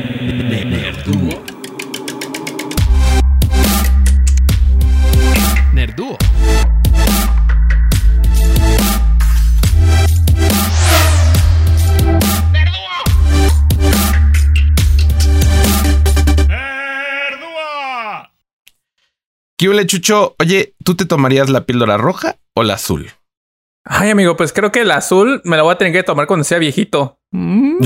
[0.00, 1.44] Nerduo.
[5.72, 6.18] Nerduo.
[19.60, 20.34] ¿Qué huele, Chucho?
[20.38, 23.10] Oye, ¿tú te tomarías la píldora roja o la azul?
[23.84, 26.44] Ay, amigo, pues creo que el azul me la voy a tener que tomar cuando
[26.44, 27.19] sea viejito.
[27.32, 27.78] Mm.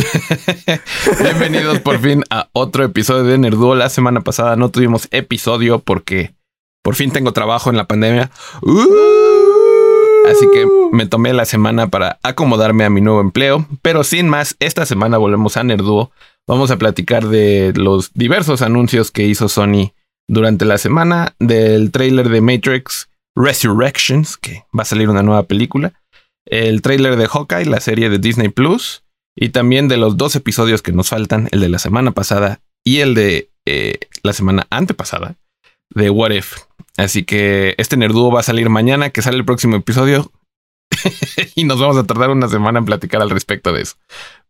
[1.23, 3.75] Bienvenidos por fin a otro episodio de Nerduo.
[3.75, 6.35] La semana pasada no tuvimos episodio porque
[6.83, 8.31] por fin tengo trabajo en la pandemia.
[8.63, 8.85] Uh.
[10.31, 13.67] Así que me tomé la semana para acomodarme a mi nuevo empleo.
[13.83, 16.11] Pero sin más, esta semana volvemos a Nerduo.
[16.47, 19.93] Vamos a platicar de los diversos anuncios que hizo Sony
[20.27, 25.93] durante la semana, del trailer de Matrix Resurrections, que va a salir una nueva película,
[26.47, 29.04] el trailer de Hawkeye, la serie de Disney Plus,
[29.37, 33.01] y también de los dos episodios que nos faltan, el de la semana pasada y
[33.01, 35.37] el de eh, la semana antepasada
[35.91, 36.59] de What If.
[36.97, 40.31] Así que este Nerduo va a salir mañana, que sale el próximo episodio.
[41.55, 43.97] y nos vamos a tardar una semana en platicar al respecto de eso.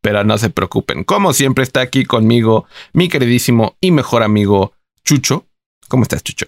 [0.00, 1.04] Pero no se preocupen.
[1.04, 5.46] Como siempre está aquí conmigo mi queridísimo y mejor amigo Chucho.
[5.88, 6.46] ¿Cómo estás, Chucho?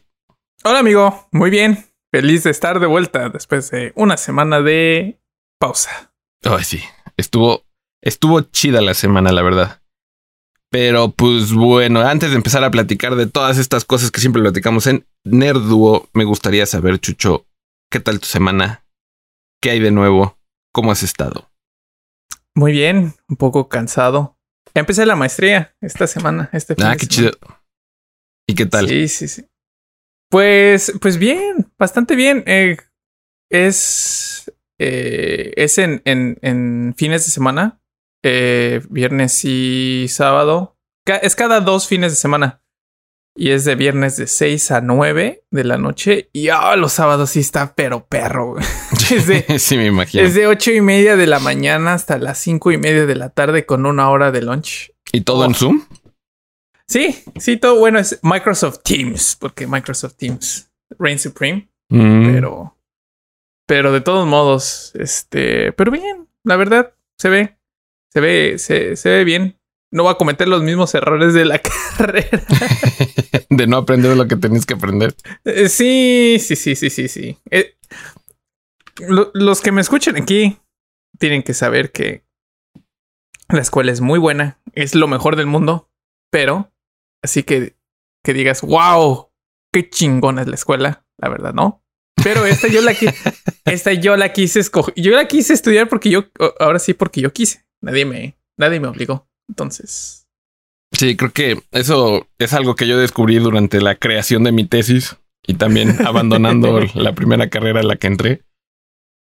[0.65, 1.29] Hola, amigo.
[1.33, 1.87] Muy bien.
[2.13, 5.19] Feliz de estar de vuelta después de una semana de
[5.59, 6.13] pausa.
[6.43, 6.83] Ay, sí.
[7.17, 7.66] Estuvo,
[8.03, 9.83] estuvo chida la semana, la verdad.
[10.71, 14.87] Pero pues bueno, antes de empezar a platicar de todas estas cosas que siempre platicamos
[14.87, 17.47] en Nerduo, me gustaría saber, Chucho,
[17.91, 18.85] ¿qué tal tu semana?
[19.63, 20.39] ¿Qué hay de nuevo?
[20.73, 21.51] ¿Cómo has estado?
[22.55, 24.37] Muy bien, un poco cansado.
[24.75, 26.51] Empecé la maestría esta semana.
[26.53, 27.33] Este fin Ah, de qué semana.
[27.39, 27.49] chido.
[28.49, 28.89] ¿Y qué tal?
[28.89, 29.47] Sí, sí, sí.
[30.31, 32.43] Pues, pues bien, bastante bien.
[32.47, 32.77] Eh,
[33.51, 37.81] es eh, es en, en, en fines de semana,
[38.23, 40.77] eh, viernes y sábado.
[41.23, 42.63] Es cada dos fines de semana.
[43.39, 46.31] Y es de viernes de 6 a 9 de la noche.
[46.33, 48.57] Y ah, los sábados sí está pero perro.
[49.11, 50.25] Es de, sí, me imagino.
[50.25, 53.29] es de 8 y media de la mañana hasta las 5 y media de la
[53.29, 54.91] tarde con una hora de lunch.
[55.13, 55.55] ¿Y todo en Oh.
[55.55, 55.85] Zoom?
[56.89, 62.33] Sí, sí, todo bueno es Microsoft Teams, porque Microsoft Teams reign supreme, Mm.
[62.33, 62.77] pero,
[63.67, 67.57] pero de todos modos, este, pero bien, la verdad, se ve,
[68.17, 69.61] se ve, se, se ve bien.
[69.93, 71.59] No va a cometer los mismos errores de la
[71.99, 72.43] carrera.
[73.51, 75.15] de no aprender lo que tenías que aprender.
[75.45, 77.39] Eh, sí, sí, sí, sí, sí, sí.
[77.51, 77.77] Eh,
[79.07, 80.57] lo- los que me escuchen aquí
[81.19, 82.25] tienen que saber que
[83.51, 85.91] la escuela es muy buena, es lo mejor del mundo,
[86.33, 86.73] pero
[87.23, 87.77] así que
[88.25, 89.29] que digas, wow,
[89.75, 91.85] qué chingona es la escuela, la verdad, ¿no?
[92.25, 93.15] Pero esta yo la qui-
[93.67, 96.25] esta yo la quise escoger, yo la quise estudiar porque yo,
[96.59, 97.66] ahora sí, porque yo quise.
[97.87, 99.27] Nadie me, nadie me obligó.
[99.49, 100.27] Entonces,
[100.93, 105.17] Sí, creo que eso es algo que yo descubrí durante la creación de mi tesis
[105.47, 108.43] y también abandonando la primera carrera en la que entré.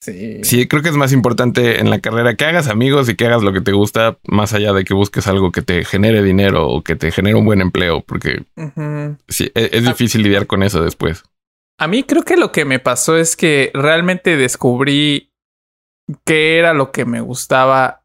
[0.03, 0.41] sí.
[0.43, 3.43] Sí, creo que es más importante en la carrera que hagas amigos y que hagas
[3.43, 6.83] lo que te gusta, más allá de que busques algo que te genere dinero o
[6.83, 9.17] que te genere un buen empleo, porque Ujú.
[9.29, 11.23] sí, e- es, difícil lidiar con eso después.
[11.79, 15.31] A mí creo que lo que me pasó es que realmente descubrí
[16.25, 18.02] qué era lo que me gustaba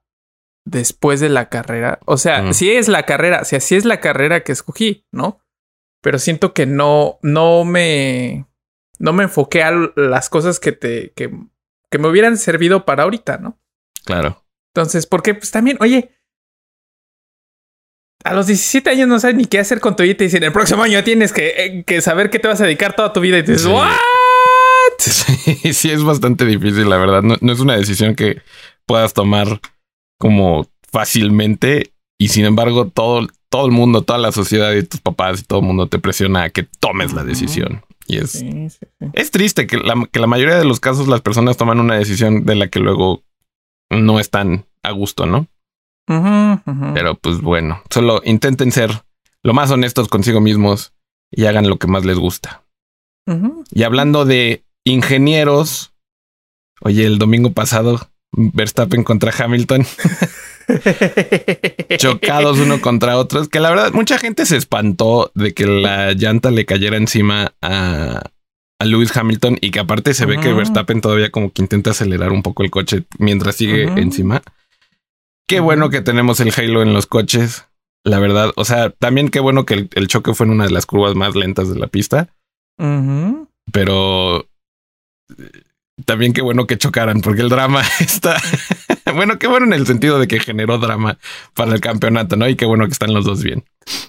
[0.70, 2.00] después de la carrera.
[2.06, 2.54] O sea, Mm.
[2.54, 5.40] sí es la carrera, o sea, sí es la carrera que escogí, ¿no?
[6.02, 8.46] Pero siento que no, no me,
[9.00, 11.32] no me enfoqué a las cosas que te, que,
[11.90, 13.60] que me hubieran servido para ahorita, ¿no?
[14.06, 14.44] Claro.
[14.76, 16.12] Entonces, porque pues también, oye,
[18.24, 20.44] a los 17 años no sabes ni qué hacer con tu vida y te dicen,
[20.44, 23.22] el próximo año tienes que, eh, que saber qué te vas a dedicar toda tu
[23.22, 23.72] vida y te dices, Sí.
[23.74, 23.92] ¿what?
[25.00, 27.22] Sí, sí, es bastante difícil, la verdad.
[27.22, 28.42] No, no es una decisión que
[28.86, 29.62] puedas tomar
[30.18, 35.42] como fácilmente y sin embargo todo, todo el mundo, toda la sociedad y tus papás
[35.42, 37.84] y todo el mundo te presiona a que tomes la decisión.
[38.08, 39.06] Y es, Sí, sí, sí.
[39.14, 42.46] es triste que la, que la mayoría de los casos las personas toman una decisión
[42.46, 43.24] de la que luego
[43.90, 45.48] no están a gusto, ¿no?
[46.94, 49.04] Pero pues bueno, solo intenten ser
[49.44, 50.94] lo más honestos consigo mismos
[51.30, 52.64] y hagan lo que más les gusta.
[53.72, 55.94] Y hablando de ingenieros,
[56.82, 59.86] oye, el domingo pasado, Verstappen contra Hamilton,
[61.98, 66.52] chocados uno contra otros, que la verdad mucha gente se espantó de que la llanta
[66.52, 68.22] le cayera encima a,
[68.80, 70.54] a Lewis Hamilton y que aparte se ve que.
[70.54, 74.42] Verstappen todavía como que intenta acelerar un poco el coche mientras sigue encima.
[75.48, 77.66] Qué bueno que tenemos el Halo en los coches,
[78.04, 78.52] la verdad.
[78.58, 81.16] O sea, también qué bueno que el, el choque fue en una de las curvas
[81.16, 82.28] más lentas de la pista,
[83.72, 84.48] pero
[86.06, 88.38] también qué bueno que chocaran, porque el drama está
[89.14, 91.18] bueno, qué bueno en el sentido de que generó drama
[91.54, 92.48] para el campeonato, ¿no?
[92.48, 93.66] Y qué bueno que están los dos bien.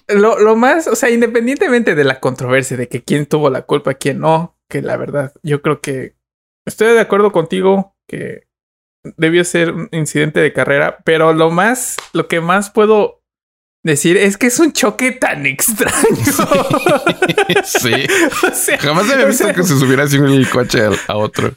[0.08, 3.94] lo, lo, más, o sea, independientemente de la controversia de que quién tuvo la culpa,
[3.94, 6.14] quién no, que la verdad, yo creo que
[6.66, 8.48] estoy de acuerdo contigo que
[9.16, 13.22] debió ser un incidente de carrera, pero lo más, lo que más puedo
[13.84, 15.94] decir es que es un choque tan extraño.
[17.64, 18.06] Sí.
[18.46, 21.54] o sea, Jamás había visto que se subiera así el coche a, otro.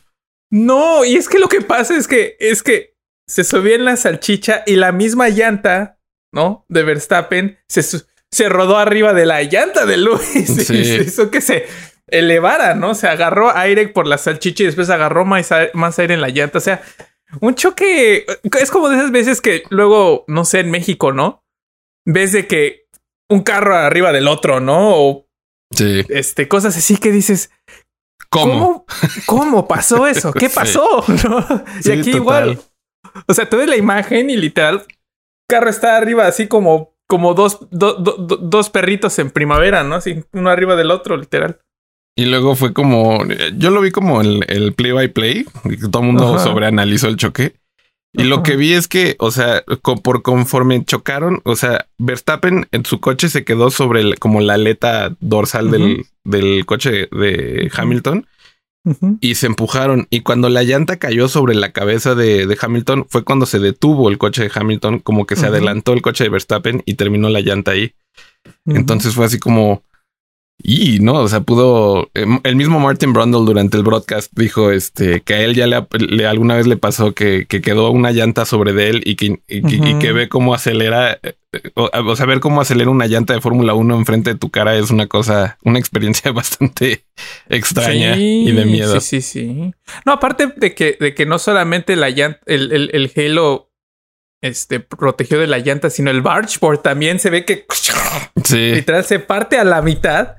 [0.52, 2.96] No, y es que lo que pasa es que es que
[3.26, 6.00] se subía en la salchicha y la misma llanta,
[6.34, 6.66] ¿no?
[6.68, 10.22] De Verstappen se, se rodó arriba de la llanta de Luis.
[10.66, 10.76] Sí.
[10.76, 11.66] Y hizo que se
[12.08, 12.94] elevara, ¿no?
[12.94, 16.58] Se agarró aire por la salchicha y después agarró más, más aire en la llanta.
[16.58, 16.84] O sea,
[17.40, 18.26] un choque
[18.60, 21.46] es como de esas veces que luego, no sé, en México, ¿no?
[22.06, 22.88] Ves de que
[23.30, 24.98] un carro arriba del otro, ¿no?
[24.98, 25.30] O
[25.72, 26.04] sí.
[26.10, 27.52] este, cosas así que dices,
[28.30, 28.86] ¿cómo?
[29.26, 30.32] ¿Cómo, pasó eso?
[30.34, 31.04] ¿Qué pasó?
[31.24, 31.64] ¿No?
[31.84, 32.60] y aquí igual.
[33.28, 34.86] O sea, tú ves la imagen y literal,
[35.50, 39.96] carro está arriba así como, como dos, dos perritos en primavera, ¿no?
[39.96, 41.60] Así, uno arriba del otro, literal.
[42.16, 43.26] Y luego fue como,
[43.58, 45.46] yo lo vi como el, el play by play,
[45.92, 47.56] todo el mundo sobreanalizó el choque.
[48.14, 49.64] Y lo que vi es que, o sea,
[50.04, 55.16] por conforme chocaron, o sea, Verstappen en su coche se quedó sobre como la aleta
[55.20, 58.26] dorsal del, del, coche de Hamilton
[59.20, 60.08] y se empujaron.
[60.10, 64.10] Y cuando la llanta cayó sobre la cabeza de, de Hamilton, fue cuando se detuvo
[64.10, 67.42] el coche de Hamilton, como que se adelantó el coche de Verstappen y terminó la
[67.42, 67.94] llanta ahí.
[68.66, 69.84] Entonces fue así como,
[70.64, 72.10] y no, o sea, pudo.
[72.14, 76.26] Em, el mismo Martin Brundle durante el broadcast dijo este que a él ya le,
[76.26, 80.30] alguna vez le pasó que, quedó una llanta sobre de él y que, que ve
[80.30, 81.20] cómo acelera.
[81.24, 81.36] Eh,
[81.76, 84.90] o, sea, ver cómo acelera una llanta de Fórmula 1 enfrente de tu cara es
[84.90, 87.04] una cosa, una experiencia bastante
[87.50, 89.00] extraña y de miedo.
[89.02, 89.74] Sí, sí, sí.
[90.06, 93.71] No, aparte de que, de que no solamente la llanta, el, el, el Halo
[94.42, 97.66] este, protegió de la llanta, sino el bargeboard también se ve que
[98.52, 100.36] literal se parte a la mitad.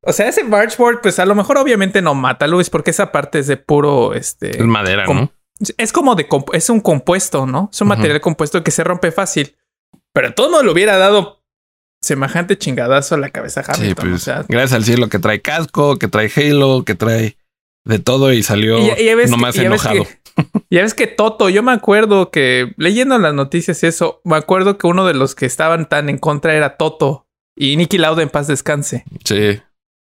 [0.00, 3.38] O sea, ese bargeboard, pues a lo mejor obviamente no mata, Luis, porque esa parte
[3.38, 4.50] es de puro, este...
[4.50, 5.32] Es madera, ¿no?
[5.76, 6.26] Es como de...
[6.54, 7.70] Es un compuesto, ¿no?
[7.72, 9.54] Es un material compuesto que se rompe fácil.
[10.12, 11.42] Pero todo no le hubiera dado
[12.00, 14.10] semejante chingadazo a la cabeza a Hamilton.
[14.10, 17.36] Pues, gracias al cielo que trae casco, que trae Halo, que trae
[17.84, 18.78] de todo y salió
[19.28, 20.06] nomás enojado.
[20.70, 24.78] ya ves que Toto, yo me acuerdo que leyendo las noticias y eso, me acuerdo
[24.78, 27.26] que uno de los que estaban tan en contra era Toto
[27.56, 29.04] y Nicky Lauda en paz descanse.
[29.24, 29.60] Sí.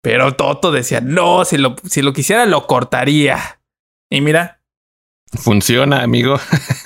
[0.02, 3.60] Pero Toto decía, no, si lo, si lo quisiera lo cortaría.
[4.10, 4.62] Y mira.
[5.32, 6.38] Funciona, amigo.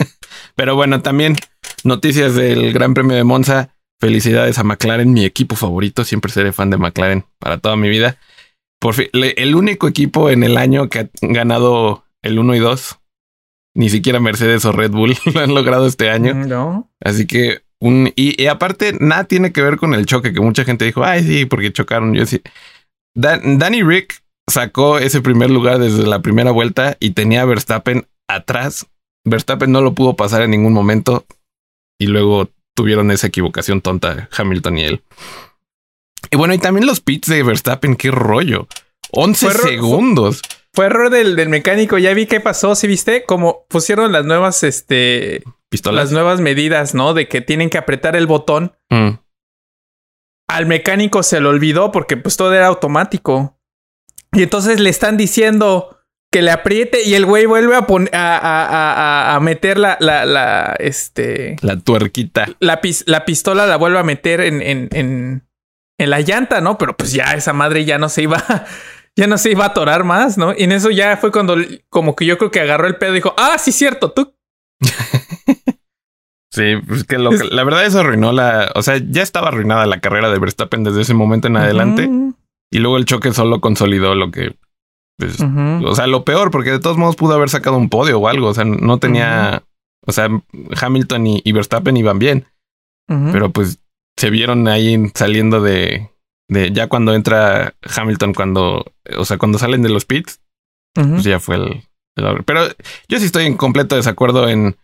[0.57, 1.37] Pero bueno, también
[1.83, 3.71] noticias del Gran Premio de Monza.
[4.01, 6.05] Felicidades a McLaren, mi equipo favorito.
[6.05, 8.19] Siempre seré fan de McLaren para toda mi vida.
[8.85, 12.99] Por fin, el único equipo en el año que ha ganado el 1 y 2
[13.75, 16.35] ni siquiera Mercedes o Red Bull lo han logrado este año.
[16.35, 16.91] Mm, no.
[17.01, 20.85] Así que un y, aparte nada tiene que ver con el choque que mucha gente
[20.85, 22.43] dijo, "Ay, sí, porque chocaron." Yo sí.
[23.15, 28.87] Danny Rick sacó ese primer lugar desde la primera vuelta y tenía a Verstappen atrás.
[29.25, 31.25] Verstappen no lo pudo pasar en ningún momento
[31.99, 35.03] y luego tuvieron esa equivocación tonta Hamilton y él.
[36.35, 38.67] Y bueno, y también los pits de Verstappen, qué rollo.
[39.13, 40.43] 11 segundos.
[40.73, 41.97] Fue error del, del, mecánico.
[41.97, 42.75] Ya vi qué pasó.
[42.75, 47.15] Si viste cómo pusieron las nuevas, este, pistolas, las nuevas medidas, no?
[47.15, 48.73] De que tienen que apretar el botón.
[48.91, 49.11] Mm.
[50.49, 53.57] Al mecánico se lo olvidó porque pues todo era automático.
[54.33, 56.01] Y entonces le están diciendo
[56.33, 60.27] que le apriete y el güey vuelve a poner a, a, a, meter la, la,
[60.27, 62.49] la, este, la tuerquita.
[62.59, 65.47] La, la pistola la vuelve a meter en, en, en,
[65.99, 66.79] en la llanta, ¿no?
[66.79, 68.43] Pero pues ya esa madre ya no se iba
[69.17, 70.53] ya no se iba a atorar más, ¿no?
[70.57, 71.57] Y en eso ya fue cuando
[71.89, 74.35] como que yo creo que agarró el pedo y dijo, ah, sí, cierto, tú.
[76.53, 79.87] sí, pues que, lo que la verdad eso arruinó la, o sea, ya estaba arruinada
[79.87, 82.11] la carrera de Verstappen desde ese momento en adelante.
[82.71, 84.57] Y luego el choque solo consolidó lo que,
[85.17, 88.27] pues, o sea, lo peor, porque de todos modos pudo haber sacado un podio o
[88.27, 89.63] algo, o sea, no tenía,
[90.05, 90.29] o sea,
[90.81, 92.47] Hamilton y, y Verstappen iban bien,
[93.07, 93.79] pero pues
[94.17, 96.11] se vieron ahí saliendo de,
[96.49, 98.85] de ya cuando entra Hamilton, cuando,
[99.17, 100.41] o sea, cuando salen de los pits,
[100.95, 101.83] pues ya fue el,
[102.45, 102.69] Pero
[103.09, 104.77] yo sí estoy en completo desacuerdo en,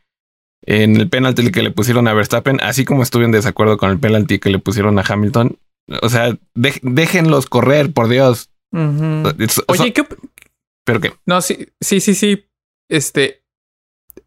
[0.63, 3.99] en el penalti que le pusieron a Verstappen, así como estuve en desacuerdo con el
[3.99, 5.59] penalti que le pusieron a Hamilton.
[6.03, 8.51] O sea, déjenlos correr, por Dios.
[8.73, 10.05] Oye, ¿qué?
[10.85, 11.13] ¿Pero qué?
[11.27, 12.47] No, sí, sí, sí, sí.
[12.89, 13.40] Este,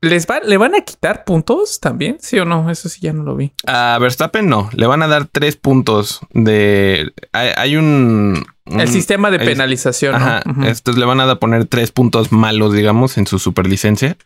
[0.04, 2.18] ¿Les va, ¿Le van a quitar puntos también?
[2.20, 2.70] ¿Sí o no?
[2.70, 3.54] Eso sí ya no lo vi.
[3.66, 4.70] A Verstappen no.
[4.74, 7.14] Le van a dar tres puntos de...
[7.32, 10.16] Hay, un, El sistema de penalización.
[10.16, 10.44] Ajá.
[10.66, 14.18] Estos le van a poner tres puntos malos, digamos, en su superlicencia.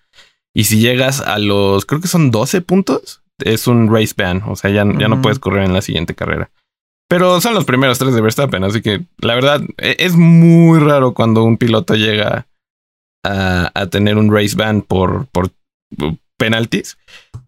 [0.52, 1.86] Y si llegas a los...
[1.86, 3.22] Creo que son 12 puntos.
[3.38, 4.42] Es un race ban.
[4.48, 6.50] O sea, ya, ya no puedes correr en la siguiente carrera.
[7.08, 11.14] Pero son los primeros tres de Verstappen, así que la verdad e, es muy raro
[11.14, 12.48] cuando un piloto llega
[13.24, 15.52] a, a tener un race ban por, por
[16.38, 16.98] penalties.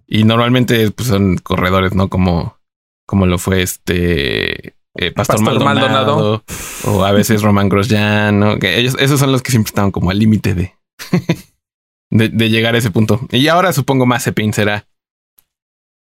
[0.08, 2.10] Y normalmente pues, son corredores, ¿no?
[2.10, 2.58] Como,
[3.06, 6.44] como lo fue este eh, Pastor, Maldonado,
[6.84, 8.60] o a veces Roman Grosjean, ¿no?
[8.60, 10.76] Que ellos, esos son los que siempre estaban como al límite de,
[12.10, 13.22] de, llegar a ese punto.
[13.32, 14.90] Y ahora supongo Mazepin será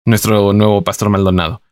[0.06, 1.63] nuestro nuevo Pastor Maldonado.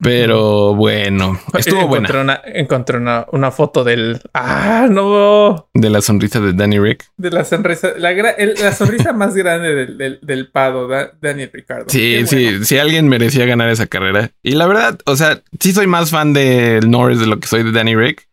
[0.00, 2.20] Pero bueno, estuvo encontré buena.
[2.20, 4.20] Una, encontré una, una, foto del.
[4.32, 5.68] ¡Ah, no!
[5.74, 7.06] De la sonrisa de Danny Rick.
[7.16, 7.92] De la sonrisa.
[7.96, 10.88] La, la sonrisa más grande del, del, del Pado,
[11.20, 11.86] Danny Ricardo.
[11.88, 14.30] Sí, sí, sí, alguien merecía ganar esa carrera.
[14.40, 17.64] Y la verdad, o sea, sí soy más fan de Norris de lo que soy
[17.64, 18.28] de Danny Rick.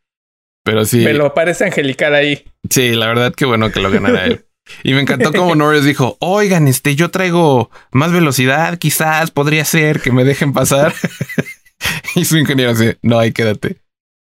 [0.64, 1.00] Pero sí.
[1.00, 2.44] Me lo parece angelical ahí.
[2.70, 4.46] Sí, la verdad, qué bueno que lo ganara él.
[4.84, 10.02] Y me encantó como Norris dijo, oigan, este, yo traigo más velocidad, quizás podría ser
[10.02, 10.94] que me dejen pasar.
[12.16, 13.78] y su ingeniero así, no, ahí quédate.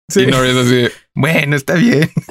[0.10, 0.22] Sí.
[0.22, 2.12] Y Norris así, bueno, está bien.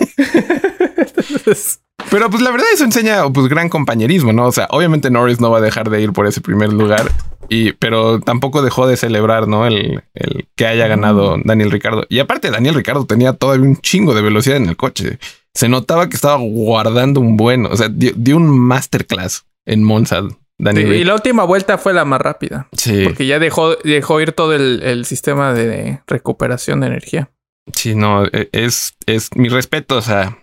[2.10, 4.46] Pero pues la verdad eso enseña pues gran compañerismo, ¿no?
[4.46, 7.10] O sea, obviamente Norris no va a dejar de ir por ese primer lugar,
[7.48, 9.66] y, pero tampoco dejó de celebrar, ¿no?
[9.66, 11.36] El, el que haya ganado.
[11.44, 12.04] Daniel Ricardo.
[12.08, 15.18] Y aparte Daniel Ricardo tenía todavía un chingo de velocidad en el coche
[15.54, 20.22] se notaba que estaba guardando un buen, o sea, dio, un masterclass en Monza.
[20.70, 22.68] Y la última vuelta fue la más rápida.
[22.72, 23.02] Sí.
[23.04, 27.30] Porque ya dejó, dejó ir todo el, sistema de recuperación de energía.
[27.74, 30.38] Sí, no, e, es, es mi respeto a,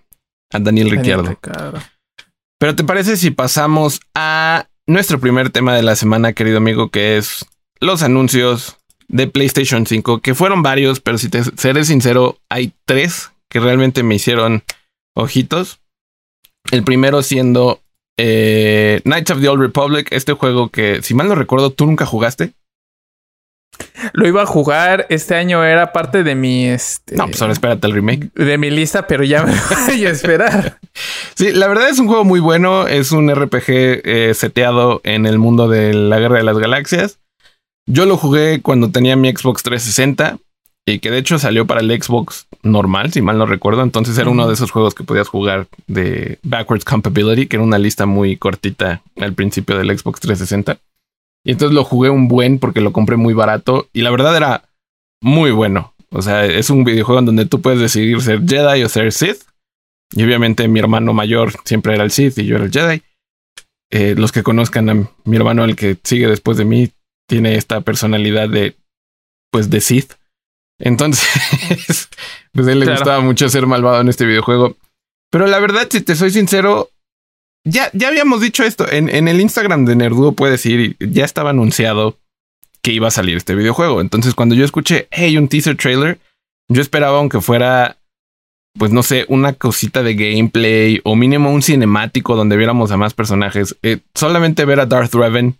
[0.51, 1.37] a Daniel, Ricciardo.
[2.59, 7.17] Pero ¿te parece si pasamos a nuestro primer tema de la semana, querido amigo, que
[7.17, 7.45] es
[7.79, 13.31] los anuncios de PlayStation 5, que fueron varios, pero si te seré sincero, hay tres
[13.49, 14.63] que realmente me hicieron
[15.15, 15.79] ojitos.
[16.71, 17.81] El primero siendo
[18.21, 22.05] eh, Knights of the Old Republic, este juego que, si mal no recuerdo, tú nunca
[22.05, 22.53] jugaste.
[24.11, 26.67] Lo iba a jugar este año, era parte de mi.
[26.67, 28.29] Este, no, pues ahora espérate el remake.
[28.33, 29.53] De mi lista, pero ya me
[29.87, 30.79] voy a esperar.
[31.35, 32.87] sí, la verdad es un juego muy bueno.
[32.87, 37.19] Es un RPG eh, seteado en el mundo de la Guerra de las Galaxias.
[37.87, 40.39] Yo lo jugué cuando tenía mi Xbox 360
[40.85, 43.83] y que de hecho salió para el Xbox normal, si mal no recuerdo.
[43.83, 47.77] Entonces era uno de esos juegos que podías jugar de backwards compatibility, que era una
[47.77, 50.79] lista muy cortita al principio del Xbox 360.
[51.45, 54.63] Y entonces lo jugué un buen porque lo compré muy barato y la verdad era
[55.21, 55.93] muy bueno.
[56.11, 59.43] O sea, es un videojuego en donde tú puedes decidir ser Jedi o ser Sith.
[60.15, 63.03] Y obviamente mi hermano mayor siempre era el Sith y yo era el Jedi.
[63.91, 66.91] Eh, los que conozcan a mi hermano, el que sigue después de mí,
[67.27, 68.75] tiene esta personalidad de,
[69.51, 70.13] pues, de Sith.
[70.79, 72.09] Entonces,
[72.53, 74.77] pues a él le gustaba mucho ser malvado en este videojuego.
[75.31, 76.89] Pero la verdad, si te soy sincero,
[77.65, 78.89] ya, ya habíamos dicho esto.
[78.89, 82.17] En, en el Instagram de Nerduo puedes ir ya estaba anunciado
[82.81, 84.01] que iba a salir este videojuego.
[84.01, 86.19] Entonces, cuando yo escuché, hey, un teaser trailer,
[86.69, 87.97] yo esperaba, aunque fuera,
[88.77, 93.13] pues no sé, una cosita de gameplay o mínimo un cinemático donde viéramos a más
[93.13, 93.75] personajes.
[93.83, 95.57] Eh, solamente ver a Darth Revan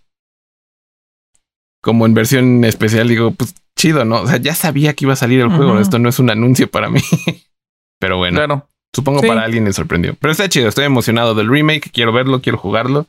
[1.82, 4.22] como en versión especial, digo, pues chido, ¿no?
[4.22, 5.78] O sea, ya sabía que iba a salir el juego.
[5.80, 7.00] Esto no es un anuncio para mí.
[7.98, 8.36] Pero bueno.
[8.36, 8.68] Claro.
[8.94, 10.16] Supongo para alguien le sorprendió.
[10.20, 10.68] Pero está chido.
[10.68, 11.90] Estoy emocionado del remake.
[11.90, 13.06] Quiero verlo, quiero jugarlo.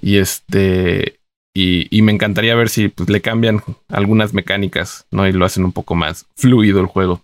[0.00, 1.20] Y este.
[1.54, 5.26] Y, me encantaría ver si pues, le cambian algunas mecánicas, ¿no?
[5.26, 7.22] Y lo hacen un poco más fluido el juego.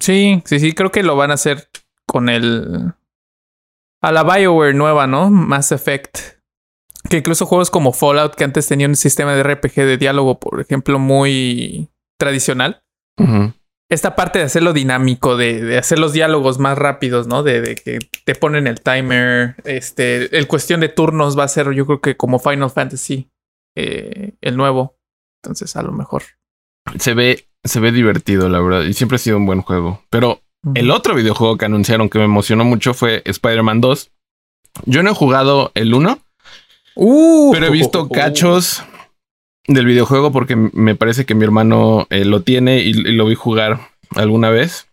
[0.00, 0.72] Sí, sí, sí.
[0.72, 1.68] Creo que lo van a hacer
[2.06, 2.94] con el.
[4.00, 5.30] A la Bioware nueva, ¿no?
[5.30, 6.36] Mass Effect
[7.10, 10.60] que incluso juegos como Fallout, que antes tenían un sistema de RPG de diálogo, por
[10.60, 12.82] ejemplo, muy tradicional.
[13.88, 17.42] Esta parte de hacerlo dinámico, de, hacer los diálogos más rápidos, ¿no?
[17.42, 19.56] De, que te ponen el timer.
[19.64, 23.30] Este, el cuestión de turnos va a ser, yo creo que como Final Fantasy,
[23.76, 24.96] eh, el nuevo.
[25.42, 26.22] Entonces, a lo mejor.
[26.98, 28.82] Se ve, se ve divertido, la verdad.
[28.82, 30.02] Y siempre ha sido un buen juego.
[30.10, 30.40] Pero
[30.74, 34.10] el otro videojuego que anunciaron que me emocionó mucho fue Spider-Man 2.
[34.86, 36.20] Yo no he jugado el 1,
[36.96, 38.82] Uh, pero he visto cachos
[39.68, 43.80] del videojuego porque me parece que mi hermano eh, lo tiene y, lo vi jugar
[44.10, 44.88] alguna vez.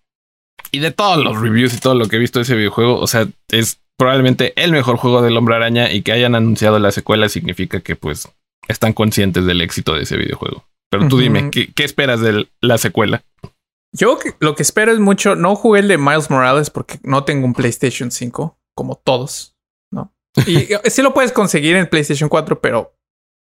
[0.71, 3.07] Y de todos los reviews y todo lo que he visto de ese videojuego, o
[3.07, 7.29] sea, es probablemente el mejor juego del hombre araña y que hayan anunciado la secuela
[7.29, 8.27] significa que pues
[8.67, 10.65] están conscientes del éxito de ese videojuego.
[10.89, 13.23] Pero tú dime, ¿qué, esperas de la secuela?
[13.95, 17.45] Yo lo que espero es mucho, no jugué el de Miles Morales porque no tengo
[17.45, 19.55] un PlayStation 5, como todos.
[20.47, 22.95] Y sí lo puedes conseguir en PlayStation 4, pero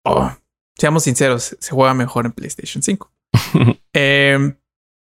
[0.05, 0.31] oh,
[0.79, 3.13] seamos sinceros, se juega mejor en PlayStation 5.
[3.93, 4.59] Em,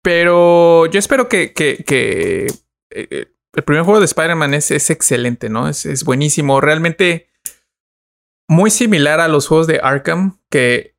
[0.04, 2.48] pero yo espero que, que, que
[2.90, 5.70] eh, el primer juego de Spider-Man es, es, excelente, ¿no?
[5.70, 6.60] Es, es, buenísimo.
[6.60, 7.30] Realmente
[8.50, 10.98] muy similar a los juegos de Arkham que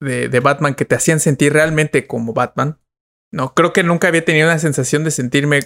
[0.00, 2.78] de, de, Batman que te hacían sentir realmente como Batman.
[3.32, 5.60] No, creo que nunca había tenido la sensación de sentirme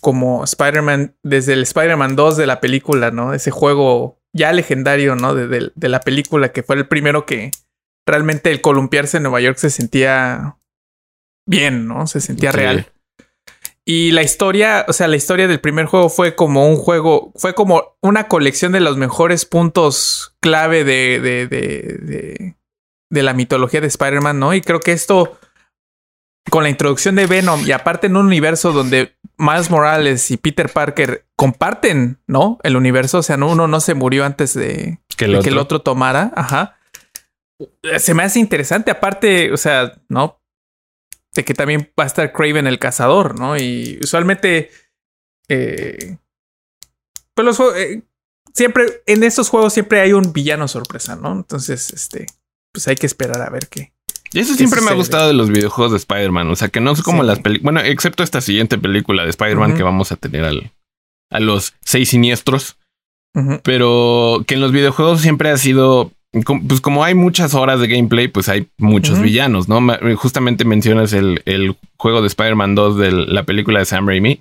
[0.00, 3.34] como Spider-Man desde el Spider-Man 2 de la película, ¿no?
[3.34, 5.34] Ese juego ya legendario, ¿no?
[5.34, 7.50] De, de, la película que fue el primero que
[8.06, 10.56] realmente el columpiarse en Nueva York se sentía
[11.46, 12.06] bien, ¿no?
[12.06, 12.92] Se sentía real.
[13.84, 17.54] Y la historia, o sea, la historia del primer juego fue como un juego, fue
[17.54, 22.56] como una colección de los mejores puntos clave de, de, de,
[23.10, 24.54] de, la mitología de Spider-Man, ¿no?
[24.54, 25.36] Y creo que esto,
[26.48, 30.68] con la introducción de Venom y aparte en un universo donde Miles Morales y Peter
[30.68, 32.58] Parker comparten, ¿no?
[32.62, 35.80] El universo, o sea, uno no se murió antes de que el, que el otro
[35.80, 36.76] tomara, ajá.
[37.98, 40.42] Se me hace interesante, aparte, o sea, ¿no?
[41.34, 43.56] de que también va a estar Craven el cazador, ¿no?
[43.56, 44.70] Y usualmente,
[45.48, 46.18] eh,
[47.34, 48.02] pues los eh,
[48.52, 51.32] siempre en estos juegos siempre hay un villano sorpresa, ¿no?
[51.32, 52.26] Entonces, este,
[52.72, 53.92] pues hay que esperar a ver qué.
[54.34, 56.92] Y eso siempre me ha gustado de los videojuegos de Spider-Man, o sea, que no
[56.92, 60.44] es como las películas, bueno, excepto esta siguiente película de Spider-Man que vamos a tener
[60.44, 60.72] al,
[61.30, 62.78] a los seis siniestros,
[63.62, 66.12] pero que en los videojuegos siempre ha sido
[66.66, 69.80] pues como hay muchas horas de gameplay, pues hay muchos villanos, ¿no?
[70.16, 74.40] Justamente mencionas el, el juego de Spider-Man 2 de la película de Sam Raimi.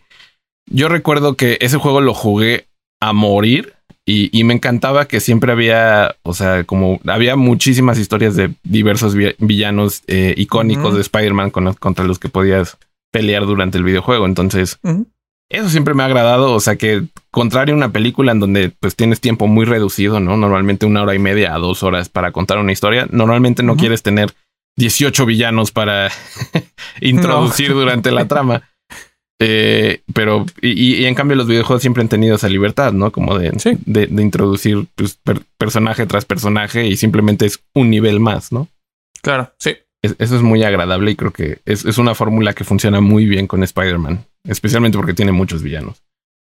[0.69, 2.67] Yo recuerdo que ese juego lo jugué
[3.01, 3.73] a morir
[4.05, 9.15] y, y me encantaba que siempre había, o sea, como había muchísimas historias de diversos
[9.39, 12.77] villanos eh, icónicos de Spider-Man contra los que podías
[13.11, 14.25] pelear durante el videojuego.
[14.25, 14.79] Entonces,
[15.51, 18.95] eso siempre me ha agradado, o sea que contrario a una película en donde pues
[18.95, 20.37] tienes tiempo muy reducido, ¿no?
[20.37, 24.03] Normalmente una hora y media a dos horas para contar una historia, normalmente no quieres
[24.03, 24.33] tener
[24.77, 26.09] 18 villanos para
[27.01, 28.63] introducir durante la trama.
[29.43, 33.11] Eh, pero, y, en cambio los videojuegos siempre han tenido esa libertad, ¿no?
[33.11, 33.51] Como de,
[33.85, 35.19] de, introducir pues,
[35.57, 38.67] personaje tras personaje y simplemente es un nivel más, ¿no?
[39.23, 39.77] Claro, sí.
[40.01, 43.47] Eso es muy agradable y creo que es, es una fórmula que funciona muy bien
[43.47, 46.03] con Spider-Man especialmente porque tiene muchos villanos.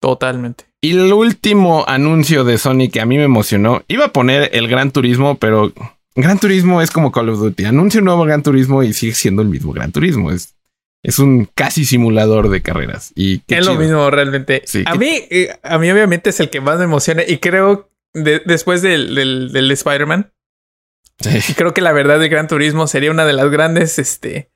[0.01, 0.65] Totalmente.
[0.81, 4.69] Y el último anuncio de Sony que a mí me emocionó, iba a poner el
[4.69, 5.73] Gran Turismo, pero
[6.15, 7.65] Gran Turismo es como Call of Duty.
[7.65, 10.31] Anuncia un nuevo Gran Turismo y sigue siendo el mismo Gran Turismo.
[10.31, 10.55] Es,
[11.03, 13.13] es un casi simulador de carreras.
[13.15, 14.63] Y es lo mismo realmente.
[14.85, 18.83] a mí, eh, a mí obviamente es el que más me emociona y creo después
[18.83, 20.31] del, del, Spider-Man.
[21.21, 24.51] Y creo que la verdad de Gran Turismo sería una de las grandes, este,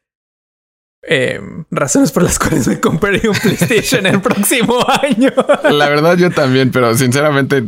[1.02, 5.32] Em, razones por las cuales me compraré un PlayStation el próximo año.
[5.70, 7.62] La verdad, yo también, pero sinceramente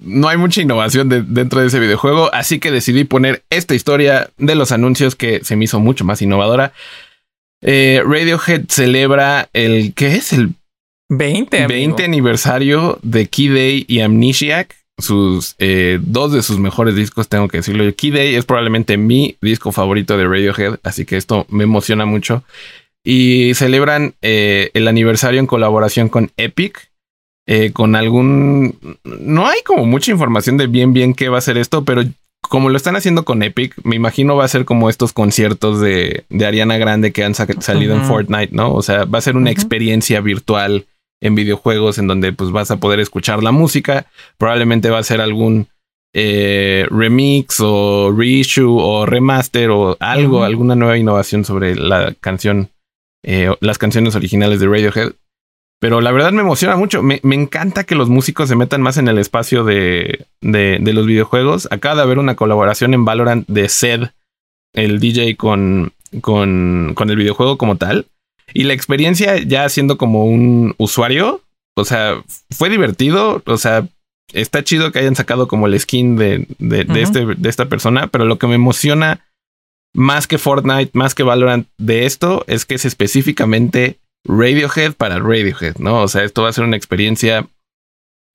[0.00, 4.54] no hay mucha innovación dentro de ese videojuego, así que decidí poner esta historia de
[4.54, 6.72] los anuncios que se me hizo mucho más innovadora.
[7.60, 10.32] Eh, Radiohead celebra el ¿qué es?
[10.32, 10.54] El
[11.10, 17.28] 20, 20 aniversario de Key Day y Amnesiac sus eh, dos de sus mejores discos,
[17.28, 17.84] tengo que decirlo.
[17.94, 22.44] Key Day es probablemente mi disco favorito de Radiohead, así que esto me emociona mucho.
[23.02, 26.90] Y celebran eh, el aniversario en colaboración con Epic.
[27.46, 28.78] Eh, con algún.
[29.04, 32.02] No hay como mucha información de bien, bien qué va a ser esto, pero
[32.40, 36.24] como lo están haciendo con Epic, me imagino va a ser como estos conciertos de,
[36.30, 38.72] de Ariana Grande que han salido en Fortnite, ¿no?
[38.72, 40.86] O sea, va a ser una experiencia virtual
[41.24, 44.06] en videojuegos en donde pues vas a poder escuchar la música.
[44.36, 45.68] Probablemente va a ser algún
[46.12, 52.68] eh, remix o reissue o remaster o algo, alguna nueva innovación sobre la canción,
[53.22, 55.12] eh, las canciones originales de Radiohead.
[55.80, 57.02] Pero la verdad me emociona mucho.
[57.02, 61.06] Me, encanta que los músicos se metan más en el espacio de, de, de, los
[61.06, 61.68] videojuegos.
[61.70, 64.08] Acaba de haber una colaboración en Valorant de Zed,
[64.74, 68.06] el DJ, con, con, con el videojuego como tal.
[68.54, 71.42] Y la experiencia ya siendo como un usuario,
[71.76, 73.86] o sea, fue divertido, o sea,
[74.32, 78.24] está chido que hayan sacado como el skin de, de, este, de esta persona, pero
[78.24, 79.26] lo que me emociona
[79.94, 85.76] más que Fortnite, más que Valorant de esto, es que es específicamente Radiohead para Radiohead,
[85.78, 86.02] ¿no?
[86.02, 87.46] O sea, esto va a ser una experiencia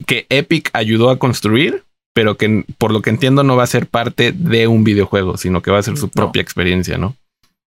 [0.05, 3.88] que Epic ayudó a construir, pero que por lo que entiendo no va a ser
[3.88, 7.15] parte de un videojuego, sino que va a ser su propia experiencia, ¿no?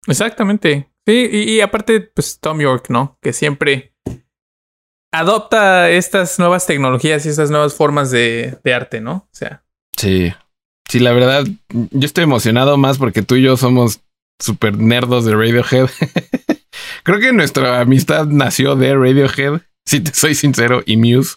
[0.07, 0.91] Exactamente.
[1.07, 3.19] Sí, y, aparte, pues Tom York, ¿no?
[3.21, 3.95] Que siempre
[5.13, 9.13] adopta estas nuevas tecnologías y estas nuevas formas de, arte, ¿no?
[9.13, 9.65] O sea.
[9.97, 10.33] Sí.
[10.89, 14.01] Sí, la verdad, yo estoy emocionado más porque tú y yo somos
[14.39, 15.89] súper nerdos de Radiohead.
[17.03, 21.37] Creo que nuestra amistad nació de Radiohead, si te soy sincero, y Muse.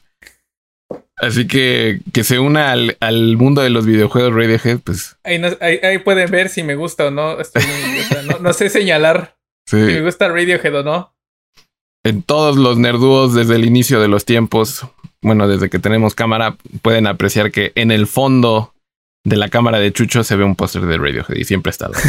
[1.24, 5.16] Así que que se una al, al, mundo de los videojuegos Radiohead, pues.
[5.24, 7.38] Ahí, ahí, pueden ver si me gusta o no.
[7.38, 11.16] no, no, sé señalar si me gusta Radiohead o no.
[12.04, 14.86] En todos los nerdúos desde el inicio de los tiempos,
[15.22, 18.74] bueno, desde que tenemos cámara, pueden apreciar que en el fondo
[19.24, 21.94] de la cámara de Chucho se ve un póster de Radiohead y siempre ha estado.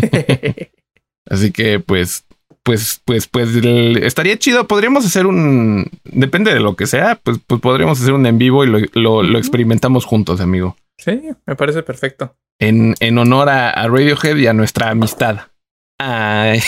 [1.28, 2.24] Así que, pues,
[2.62, 4.66] pues, pues, pues estaría chido.
[4.66, 8.64] Podríamos hacer un, depende de lo que sea, pues, pues podríamos hacer un en vivo
[8.64, 10.76] y lo, lo, experimentamos juntos, amigo.
[10.98, 12.36] Sí, me parece perfecto.
[12.60, 15.40] En, en honor a, Radiohead y a nuestra amistad.
[15.98, 16.60] Ay.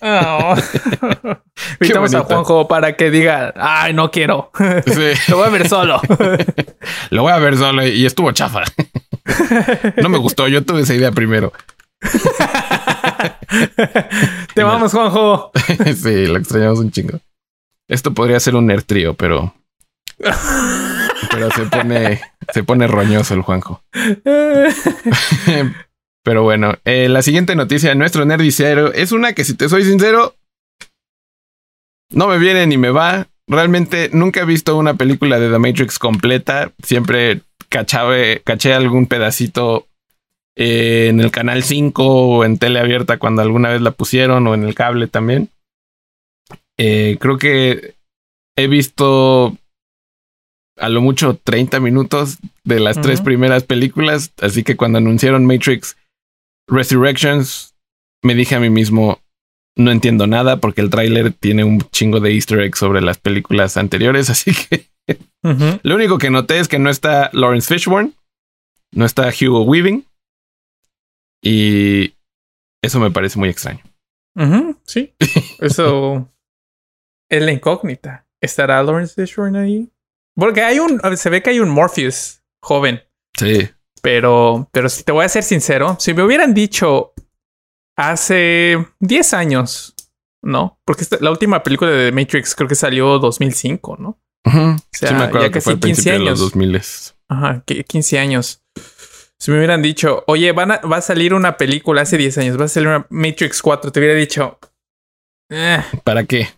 [0.00, 0.54] Oh.
[1.80, 4.50] Invitamos a Juanjo para que diga, ay, no quiero.
[5.28, 6.00] lo voy a ver solo.
[7.10, 8.62] lo voy a ver solo y estuvo chafa.
[9.96, 11.52] no me gustó, yo tuve esa idea primero.
[14.54, 15.50] Te vamos, Juanjo.
[15.96, 17.18] sí, lo extrañamos un chingo.
[17.88, 19.54] Esto podría ser un nerd trío, pero.
[21.30, 22.20] pero se pone.
[22.52, 23.82] Se pone roñoso el Juanjo.
[26.22, 29.84] pero bueno, eh, la siguiente noticia de nuestro nerdicero es una que, si te soy
[29.84, 30.34] sincero,
[32.10, 33.28] no me viene ni me va.
[33.46, 36.72] Realmente nunca he visto una película de The Matrix completa.
[36.82, 39.88] Siempre cachabe, caché algún pedacito
[40.56, 44.54] eh, en el canal 5 o en tele abierta cuando alguna vez la pusieron o
[44.54, 45.48] en el cable también.
[46.78, 47.94] Eh, creo que
[48.56, 49.56] he visto
[50.76, 55.96] a lo mucho 30 minutos de las tres primeras películas, así que cuando anunciaron Matrix
[56.68, 57.74] Resurrections,
[58.22, 59.20] me dije a mí mismo,
[59.76, 63.76] no entiendo nada porque el tráiler tiene un chingo de easter eggs sobre las películas
[63.76, 64.86] anteriores, así que
[65.82, 68.12] lo único que noté es que no está Lawrence Fishburne,
[68.92, 70.04] no está Hugo Weaving,
[71.44, 72.16] y
[72.82, 73.80] eso me parece muy extraño.
[74.84, 75.14] sí,
[75.60, 76.32] eso
[77.28, 78.26] es la incógnita.
[78.40, 79.90] ¿Estará Lawrence Fishburne ahí?
[80.34, 83.02] Porque hay un, se ve que hay un Morpheus joven.
[83.38, 83.68] Sí.
[84.02, 87.12] Pero, pero si te voy a ser sincero, si me hubieran dicho
[87.96, 89.94] hace 10 años,
[90.42, 90.78] ¿no?
[90.84, 94.18] Porque la última película de The Matrix creo que salió 2005, ¿no?
[94.46, 96.24] O sea, sí me acuerdo ya que fue 15 años.
[96.24, 96.82] De los 2000.
[97.28, 98.63] Ajá, 15 años.
[99.38, 102.60] Si me hubieran dicho, oye, van a, va a salir una película hace 10 años,
[102.60, 104.58] va a salir una Matrix 4, te hubiera dicho,
[105.50, 106.48] eh, ¿para qué?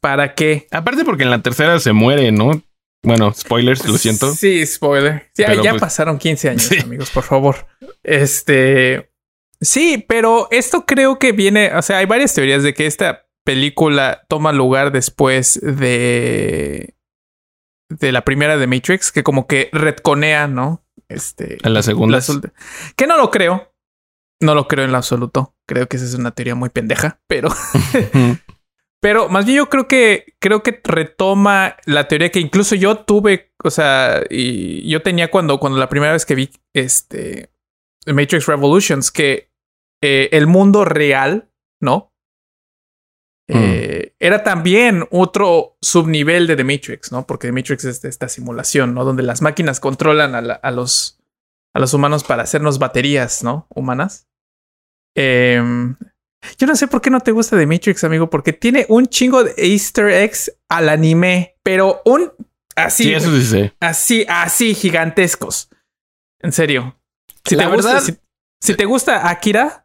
[0.00, 0.66] ¿Para qué?
[0.70, 2.62] Aparte porque en la tercera se muere, ¿no?
[3.04, 4.32] Bueno, spoilers, lo siento.
[4.34, 5.30] Sí, spoiler.
[5.36, 7.66] Ya, ya pues, pasaron 15 años, amigos, por favor.
[8.02, 9.10] Este.
[9.60, 11.74] Sí, pero esto creo que viene.
[11.74, 16.94] O sea, hay varias teorías de que esta película toma lugar después de.
[17.88, 20.81] de la primera de Matrix, que como que retconea, ¿no?
[21.12, 22.20] Este, en la segunda.
[22.96, 23.72] que no lo creo.
[24.40, 25.54] No lo creo en lo absoluto.
[25.66, 27.48] Creo que esa es una teoría muy pendeja, pero.
[29.00, 33.52] pero más bien yo creo que creo que retoma la teoría que incluso yo tuve,
[33.62, 37.50] o sea, y yo tenía cuando, cuando la primera vez que vi este
[38.06, 39.50] Matrix Revolutions, que
[40.02, 42.11] eh, el mundo real, ¿no?
[43.48, 43.54] Mm.
[43.54, 47.26] Eh, era también otro subnivel de The Matrix, ¿no?
[47.26, 49.04] Porque The Matrix es esta simulación, ¿no?
[49.04, 51.18] Donde las máquinas controlan a, los,
[51.74, 53.66] a los humanos para hacernos baterías, ¿no?
[53.74, 54.28] Humanas.
[55.16, 55.96] Em,
[56.58, 59.44] yo no sé por qué no te gusta The Matrix, amigo, porque tiene un chingo
[59.44, 62.32] de Easter eggs al anime, pero un
[62.76, 65.68] así, sí, eso sí así, así gigantescos.
[66.40, 66.98] En serio.
[67.44, 69.81] Si te gusta, si te gusta Akira,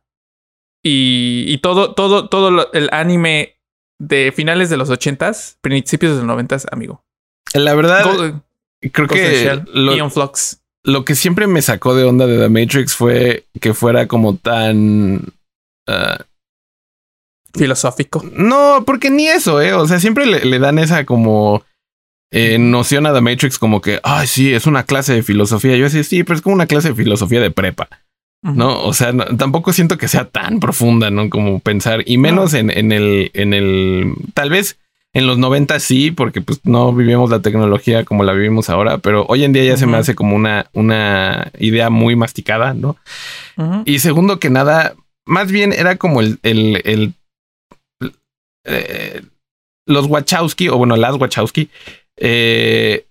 [0.90, 3.58] y, todo, todo, todo el anime
[4.00, 7.04] de finales de los ochentas, principios de los noventas, amigo.
[7.54, 8.42] La verdad,
[8.92, 10.62] creo que lo, Flux.
[10.84, 15.22] lo que siempre me sacó de onda de The Matrix fue que fuera como tan
[15.88, 16.20] ah,
[17.54, 18.24] filosófico.
[18.34, 19.74] No, porque ni eso, eh.
[19.74, 21.64] O sea, siempre le, dan esa como
[22.32, 25.76] eh, noción a The Matrix como que, ay, sí, es una clase de filosofía.
[25.78, 27.90] Yo decía, sí, pero es como una clase de filosofía de prepa.
[28.54, 28.84] ¿No?
[28.84, 31.30] O sea, tampoco siento que sea tan profunda, ¿no?
[31.30, 34.78] Como pensar, y menos en, en, el, en el, tal vez
[35.14, 39.26] en los 90 sí, porque pues no vivimos la tecnología como la vivimos ahora, pero
[39.30, 42.98] hoy en día ya se me hace como una, una idea muy masticada, ¿no?
[43.86, 47.14] Y segundo que nada, más bien era como el, el, el
[48.66, 49.24] eh,
[49.88, 51.70] los Wachowski, o bueno, las Wachowski,
[52.18, 53.06] eh,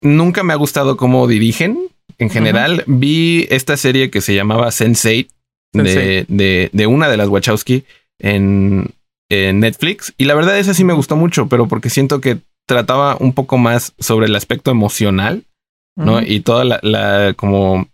[0.00, 2.84] nunca me ha gustado cómo dirigen, en general.
[2.86, 5.28] Vi esta serie que se llamaba Sense8
[5.72, 7.84] de, de, una de las Wachowski
[8.18, 8.92] en,
[9.30, 10.12] Netflix.
[10.18, 13.58] Y la verdad, esa sí me gustó mucho, pero porque siento que trataba un poco
[13.58, 15.44] más sobre el aspecto emocional,
[15.96, 16.20] ¿no?
[16.20, 17.88] Y toda la, como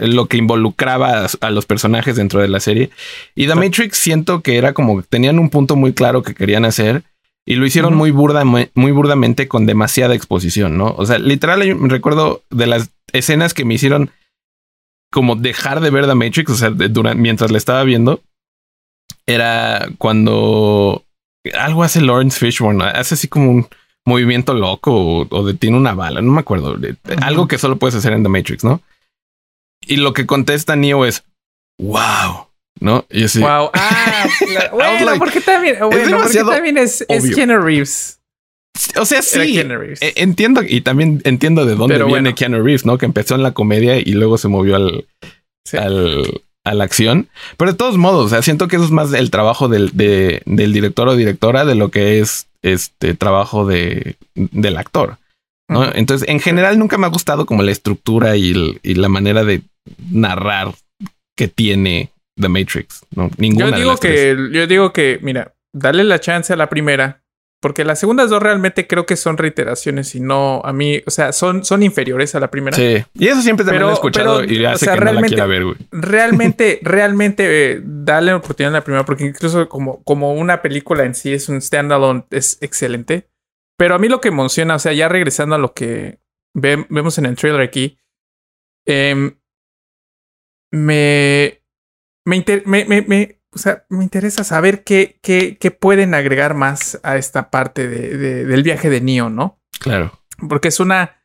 [0.00, 2.90] lo que involucraba a, los personajes dentro de la serie.
[3.34, 7.04] Y The Matrix siento que era como tenían un punto muy claro que querían hacer
[7.48, 10.94] y lo hicieron muy burda, muy, burdamente con demasiada exposición, ¿no?
[10.98, 14.10] O sea, literal, me recuerdo de las escenas que me hicieron
[15.10, 18.20] como dejar de ver The Matrix, o sea, durante, mientras la estaba viendo,
[19.24, 21.06] era cuando
[21.58, 23.66] algo hace Lawrence Fishburne, hace así como un
[24.06, 26.76] movimiento loco o, detiene una bala, no me acuerdo,
[27.22, 28.82] algo que solo puedes hacer en The Matrix, ¿no?
[29.80, 31.24] Y lo que contesta Neo es,
[31.80, 32.47] wow,
[32.80, 33.04] ¿no?
[33.10, 33.40] Y así.
[33.40, 33.70] Wow.
[33.74, 37.34] Ah, la- bueno, like, porque también, bueno, porque también es, es.
[37.34, 38.20] Keanu Reeves.
[38.96, 39.58] O sea, sí.
[39.58, 42.34] Eh, Entiendo y también entiendo de dónde Pero viene bueno.
[42.36, 42.96] Keanu Reeves, ¿no?
[42.96, 45.06] Que empezó en la comedia y luego se movió al,
[45.66, 45.76] Sí.
[45.76, 47.28] al, a la acción.
[47.56, 50.42] Pero de todos modos, o sea, siento que eso es más el trabajo del, de-
[50.46, 55.18] del director o directora de lo que es este trabajo de, del actor.
[55.68, 55.84] ¿no?
[55.94, 59.42] Entonces, en general, nunca me ha gustado como la estructura y, el- y la manera
[59.44, 59.62] de
[60.10, 60.72] narrar
[61.36, 63.04] que tiene The Matrix.
[63.14, 63.30] ¿no?
[63.36, 64.36] Ninguna Yo de digo las tres.
[64.36, 67.22] que, yo digo que, mira, dale la chance a la primera,
[67.60, 71.32] porque las segundas dos realmente creo que son reiteraciones y no a mí, o sea,
[71.32, 72.76] son, son inferiores a la primera.
[72.76, 73.02] Sí.
[73.14, 75.12] Y eso siempre también Pero- lo he escuchado pero, y o hace sea, que no
[75.12, 75.76] la quiera ver, güey.
[75.90, 81.14] Realmente, realmente eh, dale oportunidad a la primera, porque incluso como, como una película en
[81.16, 83.28] sí es un standalone, es excelente.
[83.76, 86.20] Pero a mí lo que emociona, o sea, ya regresando a lo que
[86.54, 87.98] ve- vemos en el trailer aquí,
[88.86, 89.36] em,
[90.72, 91.57] me,
[92.28, 96.54] me, inter- me, me, me- o sea, me interesa saber qué, qué, qué pueden agregar
[96.54, 99.58] más a esta parte de, de- del viaje de Neo, ¿no?
[99.80, 100.12] Claro.
[100.48, 101.22] porque es una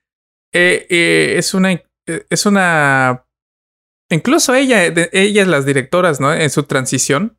[0.54, 3.26] eh, eh, es una eh, es una
[4.10, 7.38] incluso ella de- ellas las directoras no en su transición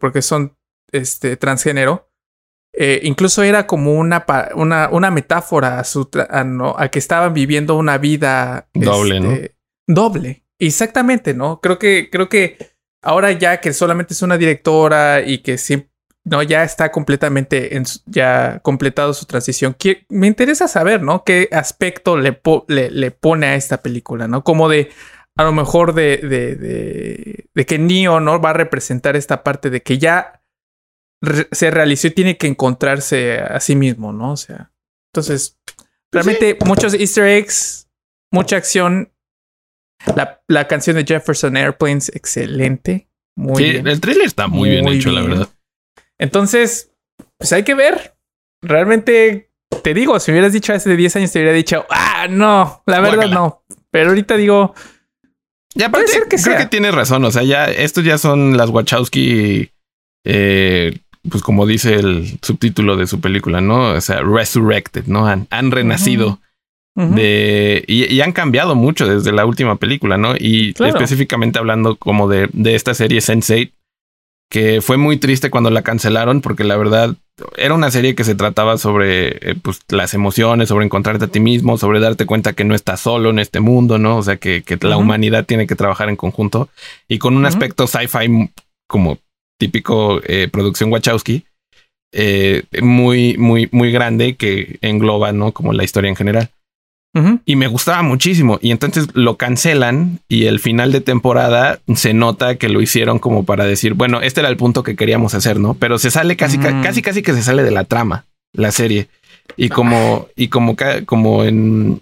[0.00, 0.54] porque son
[0.92, 2.10] este transgénero
[3.02, 7.74] incluso era como una una una metáfora a su a, no, a que estaban viviendo
[7.76, 9.32] una vida Doble, ¿no?
[9.32, 9.56] este,
[9.88, 12.58] doble exactamente no creo que creo que
[13.02, 15.90] ahora ya que solamente es una directora y que siempre
[16.28, 19.76] no, ya está completamente en ya completado su transición.
[20.08, 21.22] Me interesa saber, ¿no?
[21.22, 24.42] Qué aspecto le, po- le, le pone a esta película, ¿no?
[24.42, 24.90] Como de,
[25.36, 28.40] a lo mejor de, de, de, de que Neo, ¿no?
[28.40, 30.42] Va a representar esta parte de que ya
[31.22, 34.32] re- se realizó y tiene que encontrarse a sí mismo, ¿no?
[34.32, 34.72] O sea,
[35.14, 35.60] entonces,
[36.10, 37.88] realmente muchos easter eggs,
[38.32, 39.12] mucha acción.
[40.14, 43.08] La, la canción de Jefferson Airplanes, excelente.
[43.36, 43.86] Muy sí, bien.
[43.86, 45.48] el trailer está muy, bien hecho, la verdad.
[46.18, 46.92] Entonces,
[47.38, 48.16] pues hay que ver.
[48.62, 49.50] Realmente,
[49.82, 53.16] te digo, si hubieras dicho hace 10 años, te hubiera dicho, ah, no, la verdad
[53.16, 53.34] Guácala.
[53.34, 53.62] no.
[53.90, 54.74] Pero ahorita digo,
[55.74, 56.58] Y aparte, Puede ser que creo sea.
[56.58, 57.24] que tienes razón.
[57.24, 59.70] O sea, ya estos ya son las Wachowski,
[60.24, 63.92] eh, pues como dice el subtítulo de su película, ¿no?
[63.92, 65.26] O sea, resurrected, ¿no?
[65.26, 66.40] Han, han renacido
[66.96, 70.34] de y, y han cambiado mucho desde la última película, ¿no?
[70.38, 70.94] Y Claro.
[70.94, 73.70] específicamente hablando como de, de esta serie Sense8,
[74.50, 77.14] que fue muy triste cuando la cancelaron porque la verdad
[77.58, 81.38] era una serie que se trataba sobre eh, pues, las emociones, sobre encontrarte a ti
[81.40, 84.16] mismo, sobre darte cuenta que no estás solo en este mundo, ¿no?
[84.16, 86.70] O sea, que, que la humanidad tiene que trabajar en conjunto
[87.08, 87.48] y con un Ujú.
[87.48, 88.50] aspecto sci-fi
[88.88, 89.18] como
[89.58, 91.44] típico eh, producción Wachowski.
[92.12, 95.52] eh, muy, muy, muy grande que engloba, ¿no?
[95.52, 96.48] Como la historia en general
[97.44, 98.58] y me gustaba muchísimo.
[98.60, 103.44] Y entonces lo cancelan y el final de temporada se nota que lo hicieron como
[103.44, 105.74] para decir, bueno, este era el punto que queríamos hacer, ¿no?
[105.74, 106.82] Pero se sale casi, ca- Mm.
[106.82, 109.08] casi, casi que se sale de la trama, la serie.
[109.56, 110.76] Y como, y como,
[111.06, 112.00] como en,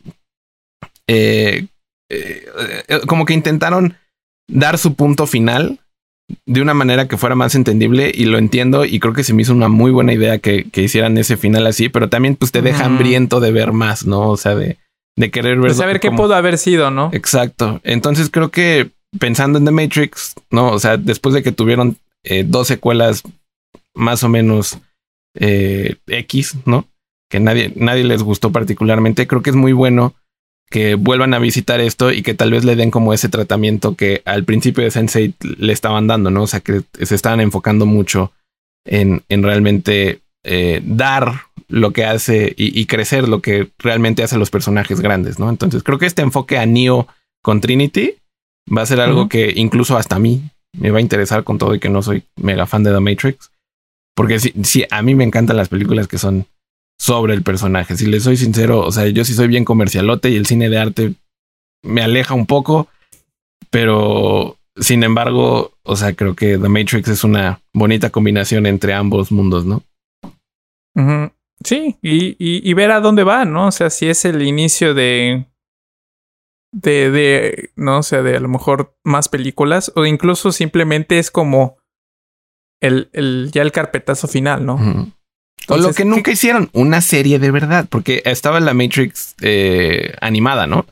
[1.08, 1.66] eh,
[2.10, 2.44] eh,
[2.88, 3.96] eh, como que intentaron
[4.48, 5.78] dar su punto final
[6.46, 9.42] de una manera que fuera más entendible y lo entiendo y creo que se me
[9.42, 12.62] hizo una muy buena idea que, que hicieran ese final así, pero también pues te
[12.62, 14.30] deja hambriento de ver más, ¿no?
[14.30, 14.78] O sea, de,
[15.16, 15.70] de querer ver...
[15.70, 17.10] De saber qué pudo haber sido, ¿no?
[17.12, 17.80] Exacto.
[17.84, 20.70] Entonces creo que pensando en The Matrix, ¿no?
[20.72, 23.22] O sea, después de que tuvieron eh, dos secuelas
[23.94, 24.78] más o menos
[25.38, 26.86] eh, X, ¿no?
[27.30, 30.14] Que nadie, nadie les gustó particularmente, creo que es muy bueno
[30.70, 34.22] que vuelvan a visitar esto y que tal vez le den como ese tratamiento que
[34.24, 36.42] al principio de Sensei le estaban dando, ¿no?
[36.42, 38.32] O sea, que se estaban enfocando mucho
[38.84, 44.36] en, en realmente eh, dar lo que hace y, y crecer lo que realmente hace
[44.36, 45.48] a los personajes grandes, ¿no?
[45.48, 47.08] Entonces creo que este enfoque a Neo
[47.42, 48.14] con Trinity
[48.74, 50.42] va a ser algo que incluso hasta a mí
[50.78, 53.50] me va a interesar con todo y que no soy mega fan de The Matrix.
[54.16, 56.46] Porque sí, sí, a mí me encantan las películas que son
[56.98, 57.96] sobre el personaje.
[57.96, 60.78] Si les soy sincero, o sea, yo sí soy bien comercialote y el cine de
[60.78, 61.14] arte
[61.82, 62.88] me aleja un poco,
[63.70, 69.30] pero sin embargo, o sea, creo que The Matrix es una bonita combinación entre ambos
[69.30, 69.82] mundos, ¿no?
[70.94, 71.30] Ujú.
[71.62, 73.68] Sí, y, y, y ver a dónde va, ¿no?
[73.68, 75.46] O sea, si es el inicio de.
[76.72, 81.30] De, de, no o sea, de a lo mejor más películas, o incluso simplemente es
[81.30, 81.76] como
[82.82, 85.12] el, el ya el carpetazo final, ¿no?
[85.68, 90.14] O lo que ¿qué- nunca hicieron, una serie de verdad, porque estaba la Matrix eh,
[90.20, 90.84] animada, ¿no?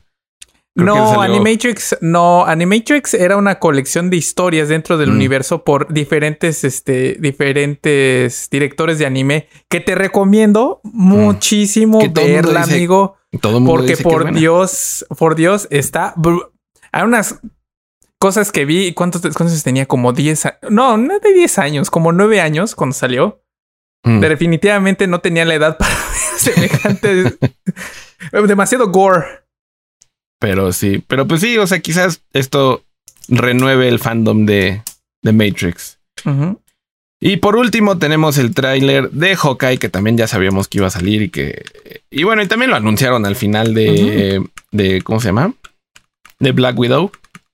[0.75, 5.15] Creo no, Animatrix, no, Animatrix era una colección de historias dentro del Mm.
[5.15, 12.03] universo por diferentes, este, diferentes directores de anime que te recomiendo muchísimo Mm.
[12.05, 13.17] Mundo verla, dice amigo.
[13.39, 14.33] Todo mundo Porque dice por.
[14.33, 16.15] Dios, por Dios, está.
[16.91, 17.39] Hay unas
[18.19, 19.85] cosas que vi, ¿cuántos, cuántos tenía?
[19.85, 20.59] Como 10 años.
[20.69, 23.43] No, no de 10 años, como 9 años cuando salió.
[24.03, 24.21] Mm.
[24.21, 25.93] Definitivamente no tenía la edad para
[26.37, 27.37] semejante.
[28.47, 29.42] demasiado gore.
[30.43, 32.83] Pero sí, pero pues sí, o sea, quizás esto
[33.29, 34.81] renueve el fandom de,
[35.21, 35.99] de Matrix.
[37.21, 40.89] Y por último tenemos el tráiler de Hawkeye, que también ya sabíamos que iba a
[40.89, 41.63] salir y que...
[42.11, 44.43] Y bueno, y también lo anunciaron al final de...
[44.73, 45.53] de ¿Cómo se llama?
[46.39, 47.09] De Black Widow.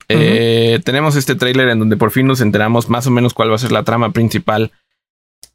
[0.08, 3.56] Eh, tenemos este tráiler en donde por fin nos enteramos más o menos cuál va
[3.56, 4.71] a ser la trama principal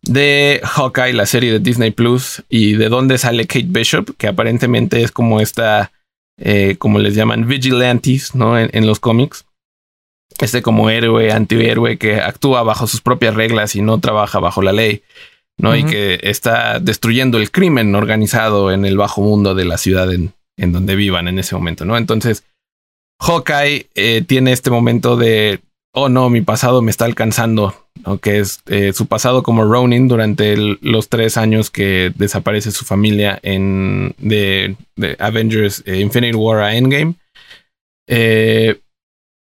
[0.03, 5.03] de Hawkeye, la serie de Disney Plus, y de dónde sale Kate Bishop, que aparentemente
[5.03, 5.91] es como esta,
[6.39, 8.59] eh, como les llaman, vigilantes, ¿no?
[8.59, 9.45] En, los cómics.
[10.41, 14.73] Este como héroe, antihéroe que actúa bajo sus propias reglas y no trabaja bajo la
[14.73, 15.03] ley,
[15.59, 15.77] ¿no?
[15.77, 20.33] Y que está destruyendo el crimen organizado en el bajo mundo de la ciudad en,
[20.57, 21.97] en donde vivan en ese momento, ¿no?
[21.97, 22.45] Entonces,
[23.21, 25.61] Hawkeye eh, tiene este momento de,
[25.95, 27.75] oh no, mi pasado me está alcanzando,
[28.21, 33.39] que es eh, su pasado como Ronin durante los tres años que desaparece su familia
[33.43, 34.77] en de,
[35.19, 37.15] Avengers eh, Infinite War a Endgame.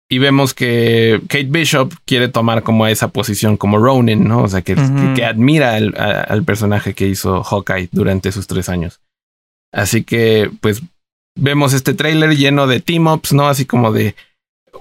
[0.10, 4.43] y vemos que Kate Bishop quiere tomar como esa posición como Ronin, ¿no?
[4.43, 4.75] O sea, que,
[5.15, 8.99] que, admira al personaje que hizo Hawkeye durante esos tres años.
[9.73, 10.84] Así que, pues,
[11.36, 13.47] vemos este tráiler lleno de team-ups, ¿no?
[13.47, 14.15] Así como de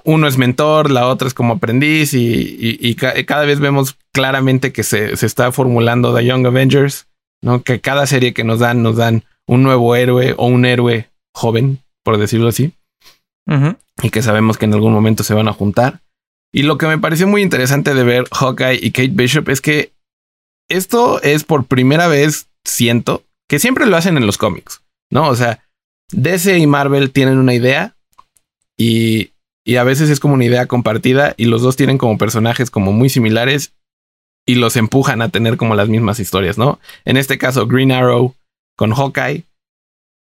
[0.05, 5.12] uno es mentor, la otra es como aprendiz y, cada vez vemos claramente que se,
[5.12, 7.07] está formulando The Young Avengers,
[7.42, 7.62] ¿no?
[7.62, 11.81] Que cada serie que nos dan nos dan un nuevo héroe o un héroe joven,
[12.05, 12.72] por decirlo así,
[14.02, 16.00] y que sabemos que en algún momento se van a juntar.
[16.55, 19.92] Y lo que me pareció muy interesante de ver Hawkeye y Kate Bishop es que
[20.68, 25.28] esto es por primera vez, siento, que siempre lo hacen en los cómics, ¿no?
[25.28, 25.64] O sea,
[26.12, 27.96] DC y Marvel tienen una idea
[28.78, 29.32] y,
[29.77, 33.09] a veces es como una idea compartida y los dos tienen como personajes como muy
[33.09, 33.72] similares
[34.46, 36.81] y los empujan a tener como las mismas historias, ¿no?
[37.05, 38.35] En este caso, Green Arrow
[38.77, 39.44] con Hawkeye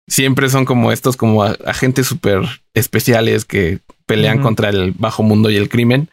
[0.08, 2.42] siempre son como estos como agentes súper
[2.74, 6.08] especiales que pelean contra el bajo mundo y el crimen.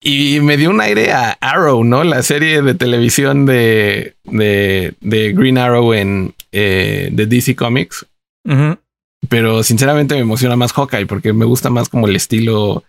[0.00, 2.04] Y me dio un aire a Arrow, ¿no?
[2.04, 8.06] La serie de televisión de, de, Green Arrow en eh, de DC Comics.
[9.28, 12.84] Pero sinceramente me emociona más Hawkeye porque me gusta más como el estilo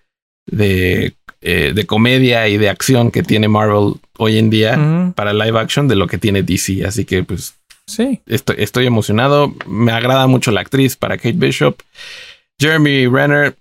[0.45, 5.59] de, eh, de comedia y de acción que tiene Marvel hoy en día para live
[5.59, 6.85] action de lo que tiene DC.
[6.85, 9.53] Así que pues sí, estoy, estoy emocionado.
[9.67, 11.81] Me agrada mucho la actriz para Kate Bishop.
[12.59, 13.55] Jeremy Renner.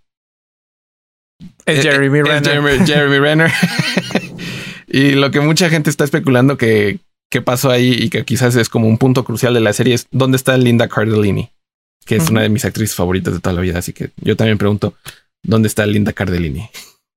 [1.66, 2.86] Es eh, Jeremy Renner.
[2.86, 3.52] Jeremy, Renner.
[4.88, 6.98] y lo que mucha gente está especulando que,
[7.30, 10.06] que pasó ahí y que quizás es como un punto crucial de la serie es
[10.12, 11.50] dónde está Linda Cardellini
[12.06, 13.78] que es una de mis actrices favoritas de toda la vida.
[13.78, 14.94] Así que yo también pregunto,
[15.42, 16.70] ¿dónde está Linda Cardellini?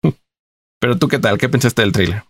[0.81, 1.37] Pero tú, ¿qué tal?
[1.37, 2.23] ¿Qué pensaste del trailer?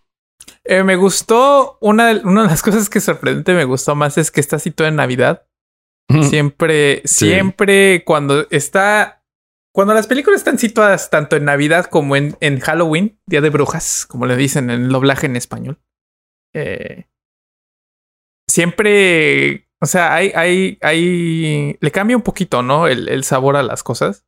[0.66, 4.42] Eh, me gustó, una, una, de las cosas que sorprendente me gustó más es que
[4.42, 5.46] está situada en Navidad.
[6.24, 9.24] Siempre, siempre cuando está,
[9.72, 14.08] cuando las películas están situadas tanto en Navidad como en, en Halloween, Día de Brujas,
[14.08, 15.80] como le dicen en el doblaje en español,
[16.56, 17.06] eh,
[18.48, 22.88] siempre o sea, hay, hay, hay, le cambia un poquito, ¿no?
[22.88, 24.26] El, el sabor a las cosas.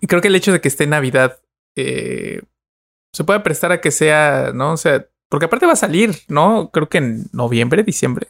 [0.00, 1.40] Y creo que el hecho de que esté en Navidad
[1.76, 2.42] eh,
[3.12, 4.72] se puede prestar a que sea, ¿no?
[4.72, 6.70] O sea, porque aparte va a salir, ¿no?
[6.70, 8.28] Creo que en noviembre, diciembre.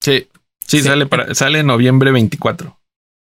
[0.00, 0.28] Sí,
[0.66, 2.78] sí, Sale, para, sale en noviembre 24.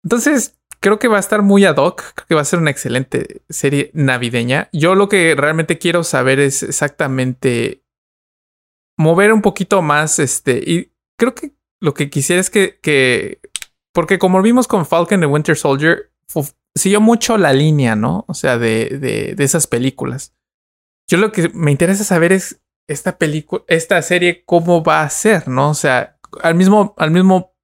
[0.04, 2.02] Entonces, creo que va a estar muy ad hoc.
[2.14, 4.70] Creo que va a ser una excelente serie navideña.
[4.72, 7.84] Yo lo que realmente quiero saber es exactamente
[8.98, 10.58] mover un poquito más este.
[10.66, 13.40] Y creo que lo que quisiera es que, que
[13.94, 16.12] porque como vimos con Falcon y Winter Soldier,
[16.76, 18.26] siguió mucho la línea, ¿no?
[18.28, 20.34] O sea, de, de, de esas películas.
[21.08, 25.48] Yo lo que me interesa saber es esta película, esta serie, cómo va a ser,
[25.48, 25.70] ¿no?
[25.70, 27.56] O sea, al mismo, al mismo,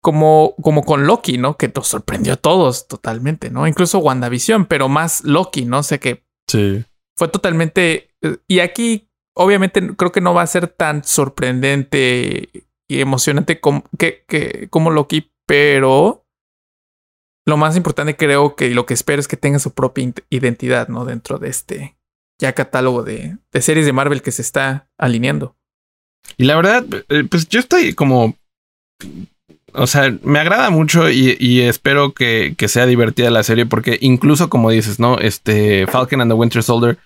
[0.00, 1.56] como, como con Loki, ¿no?
[1.56, 3.66] Que nos sorprendió a todos totalmente, ¿no?
[3.66, 5.82] Incluso WandaVision, pero más Loki, ¿no?
[5.82, 6.84] sé qué sí.
[7.16, 8.10] fue totalmente.
[8.46, 14.24] Y aquí, obviamente, creo que no va a ser tan sorprendente y emocionante como, que,
[14.28, 16.24] que, como Loki, pero
[17.46, 21.04] lo más importante creo que lo que espero es que tenga su propia identidad, ¿no?
[21.04, 21.96] Dentro de este
[22.38, 25.56] ya catálogo de, series de Marvel que se está alineando.
[26.36, 28.36] Y la verdad, eh, pues yo estoy como...
[29.72, 33.98] O sea, me agrada mucho y, y espero que, que, sea divertida la serie porque
[34.00, 35.18] incluso como dices, ¿no?
[35.18, 36.98] Este Falcon and the Winter Soldier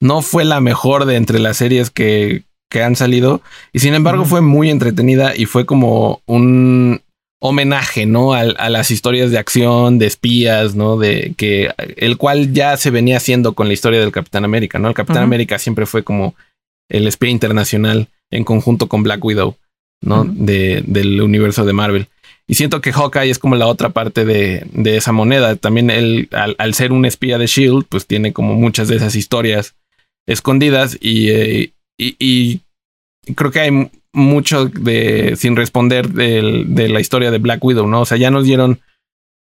[0.00, 3.42] no fue la mejor de entre las series que, que han salido.
[3.72, 7.02] Y sin embargo, fue muy entretenida y fue como un,
[7.44, 8.34] homenaje, ¿no?
[8.34, 10.96] A, las historias de acción, de espías, ¿no?
[10.96, 14.86] De que el cual ya se venía haciendo con la historia del Capitán América, ¿no?
[14.88, 16.36] El Capitán América siempre fue como
[16.88, 19.56] el espía internacional en conjunto con Black Widow,
[20.02, 20.24] ¿no?
[20.24, 22.06] de, del universo de Marvel.
[22.46, 25.56] Y siento que Hawkeye es como la otra parte de, de esa moneda.
[25.56, 29.74] También él, al, ser un espía de Shield, pues tiene como muchas de esas historias
[30.26, 31.72] escondidas y, eh,
[32.18, 32.60] y,
[33.34, 38.02] creo que hay mucho de sin responder de la historia de Black Widow, ¿no?
[38.02, 38.80] O sea, ya nos dieron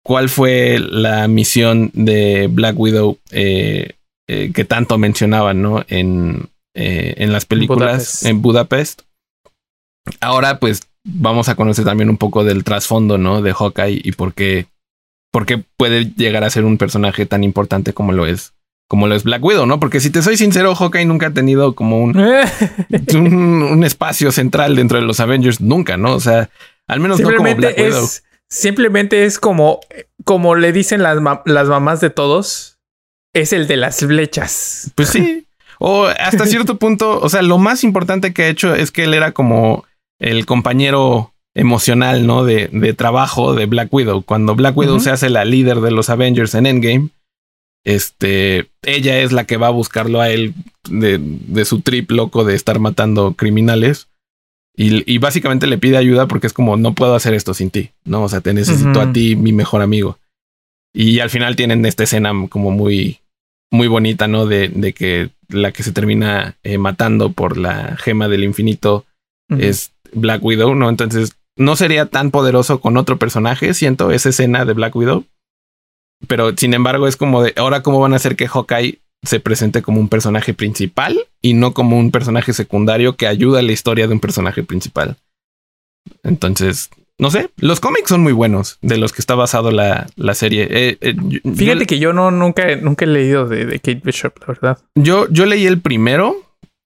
[0.04, 3.92] cuál fue la misión de Black Widow eh,
[4.26, 5.84] eh, que tanto mencionaban, ¿no?
[5.88, 9.02] En, en las películas en Budapest.
[10.20, 13.42] Ahora, pues vamos a conocer también un poco del trasfondo, ¿no?
[13.42, 14.66] De Hawkeye y por qué,
[15.32, 18.52] por qué puede llegar a ser un personaje tan importante como lo es,
[18.88, 19.78] como lo es Black Widow, ¿no?
[19.78, 22.16] Porque si te soy sincero, Hawkeye nunca ha tenido como un,
[23.14, 26.14] un, espacio central dentro de los Avengers, nunca, ¿no?
[26.14, 26.48] O sea,
[26.86, 28.08] al menos no como Black Widow.
[28.48, 29.80] Simplemente es como,
[30.24, 32.78] como le dicen las, las mamás de todos,
[33.34, 34.90] es el de las flechas.
[34.94, 35.46] Pues sí.
[35.78, 39.12] O hasta cierto punto, o sea, lo más importante que ha hecho es que él
[39.12, 39.84] era como
[40.18, 42.44] el compañero emocional, ¿no?
[42.44, 44.22] De, de trabajo de Black Widow.
[44.22, 47.10] Cuando Black Widow se hace la líder de los Avengers en Endgame,
[47.84, 50.54] este, ella es la que va a buscarlo a él
[50.88, 54.08] de, de su trip loco de estar matando criminales.
[54.76, 57.90] Y, y, básicamente le pide ayuda porque es como, no puedo hacer esto sin ti,
[58.04, 58.22] ¿no?
[58.22, 60.18] O sea, te necesito a ti, mi mejor amigo.
[60.94, 63.18] Y al final tienen esta escena como muy,
[63.72, 64.46] muy bonita, ¿no?
[64.46, 69.04] De, de que la que se termina eh, matando por la gema del infinito
[69.48, 70.90] es Black Widow, ¿no?
[70.90, 75.24] Entonces, no sería tan poderoso con otro personaje, siento, esa escena de Black Widow.
[76.26, 79.82] Pero sin embargo, es como de ahora, ¿cómo van a hacer que Hawkeye se presente
[79.82, 84.06] como un personaje principal y no como un personaje secundario que ayuda a la historia
[84.06, 85.16] de un personaje principal?
[86.22, 90.34] Entonces, no sé, los cómics son muy buenos de los que está basado la, la
[90.34, 90.68] serie.
[90.70, 91.14] Eh, eh,
[91.54, 94.78] Fíjate que yo no nunca, nunca he leído de, de, Kate Bishop, la verdad.
[94.94, 96.36] Yo, yo leí el primero,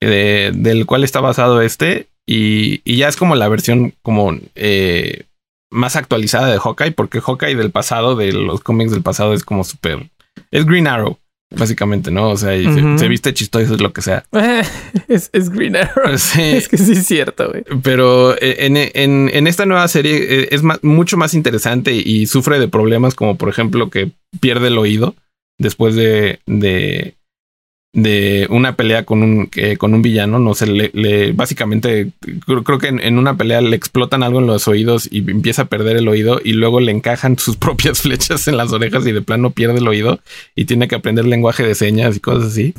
[0.01, 5.25] eh, del cual está basado este, y, ya es como la versión como eh,
[5.73, 9.65] más actualizada de Hawkeye, porque Hawkeye del pasado, de los cómics del pasado, es como
[9.65, 10.11] súper...
[10.51, 11.19] Es Green Arrow,
[11.51, 12.31] básicamente, ¿no?
[12.31, 12.51] O sea,
[12.99, 14.25] se, viste chistoso, es lo que sea.
[15.09, 16.13] es, Green Arrow.
[16.13, 17.65] Es que sí es cierto, güey.
[17.83, 23.15] Pero eh, en, esta nueva serie eh, es mucho más interesante y sufre de problemas
[23.15, 25.15] como, por ejemplo, que pierde el oído
[25.59, 27.15] después de, de
[27.95, 32.13] de una pelea con un, con un villano, no sé, le, básicamente
[32.47, 35.99] creo, que en, una pelea le explotan algo en los oídos y empieza a perder
[35.99, 39.51] el oído y luego le encajan sus propias flechas en las orejas y de plano
[39.51, 40.21] pierde el oído
[40.55, 42.75] y tiene que aprender lenguaje de señas y cosas así.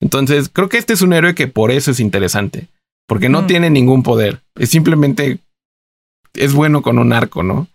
[0.00, 2.68] Entonces, creo que este es un héroe que por eso es interesante,
[3.06, 5.38] porque no tiene ningún poder, es simplemente
[6.34, 7.66] es bueno con un arco, ¿no?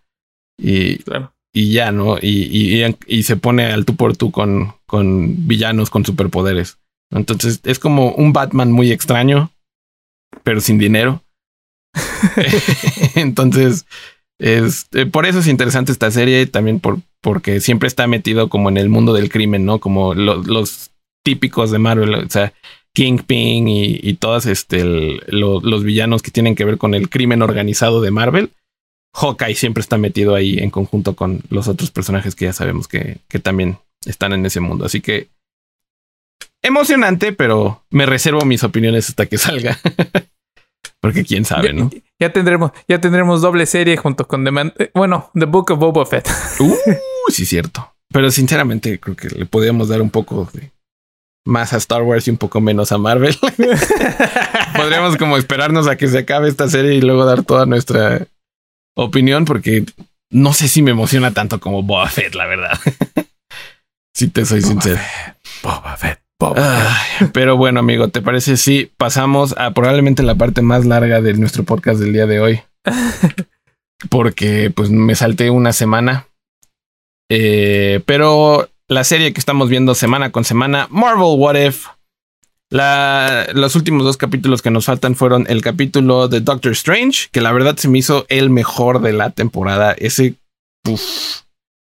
[0.58, 1.00] Y,
[1.56, 2.18] y ya, ¿no?
[2.18, 6.80] Y, y, se pone al tú por tú con, con villanos con superpoderes.
[7.12, 9.52] Entonces es como un Batman muy extraño,
[10.44, 11.24] pero sin dinero.
[13.16, 13.86] Entonces,
[14.38, 18.68] es, eh, por eso es interesante esta serie, también por, porque siempre está metido como
[18.68, 19.80] en el mundo del crimen, ¿no?
[19.80, 20.92] Como los
[21.24, 22.52] típicos de Marvel, o sea,
[22.94, 28.02] Kingpin y, y todos este, los villanos que tienen que ver con el crimen organizado
[28.02, 28.52] de Marvel
[29.16, 33.20] Hawkeye siempre está metido ahí en conjunto con los otros personajes que ya sabemos que,
[33.30, 34.86] que también están en ese mundo.
[34.86, 35.30] Así que
[36.62, 39.80] emocionante, pero me reservo mis opiniones hasta que salga.
[41.00, 41.90] Porque quién sabe, ¿no?
[42.20, 46.06] Ya tendremos, ya tendremos doble serie junto con The eh, bueno, The Book of Boba
[46.06, 46.28] Fett.
[46.60, 47.94] Uh, sí, cierto.
[48.12, 50.72] Pero sinceramente creo que le podríamos dar un poco de
[51.46, 53.36] más a Star Wars y un poco menos a Marvel.
[54.76, 58.28] Podríamos como esperarnos a que se acabe esta serie y luego dar toda nuestra
[58.96, 59.86] opinión porque
[60.32, 62.80] no sé si me emociona tanto como Boba Fett, la verdad.
[64.14, 65.00] si te soy sincero.
[65.62, 66.20] Boba Fett.
[66.40, 67.32] Boba Fett.
[67.32, 71.64] pero bueno, amigo, ¿te parece si pasamos a probablemente la parte más larga de nuestro
[71.64, 72.62] podcast del día de hoy?
[74.10, 76.28] Porque pues me salté una semana.
[77.30, 81.88] Eh, pero la serie que estamos viendo semana con semana, Marvel What If,
[82.70, 87.42] la, los últimos dos capítulos que nos faltan fueron el capítulo de Doctor Strange, que
[87.42, 89.94] la verdad se me hizo el mejor de la temporada.
[89.98, 90.36] Ese,
[90.84, 91.42] puff,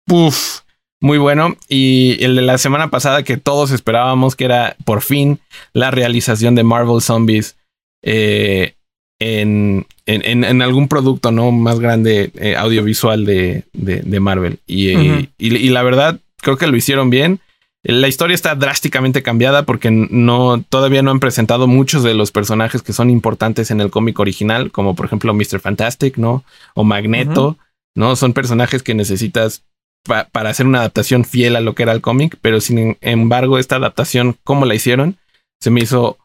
[0.06, 0.60] puff,
[1.00, 1.56] muy bueno.
[1.68, 5.40] Y el de la semana pasada que todos esperábamos que era por fin
[5.72, 7.56] la realización de Marvel Zombies
[8.02, 8.74] eh,
[9.18, 14.60] en, en, algún producto no más grande eh, audiovisual de, de, Marvel.
[14.66, 17.40] Y, y la verdad, creo que lo hicieron bien.
[17.82, 22.82] La historia está drásticamente cambiada porque no, todavía no han presentado muchos de los personajes
[22.82, 25.60] que son importantes en el cómic original, como por ejemplo Mr.
[25.60, 26.44] Fantastic, ¿no?
[26.74, 27.56] O Magneto.
[27.94, 28.16] ¿no?
[28.16, 29.64] Son personajes que necesitas
[30.04, 33.76] para hacer una adaptación fiel a lo que era el cómic, pero sin embargo, esta
[33.76, 35.18] adaptación, como la hicieron,
[35.60, 36.16] se me hizo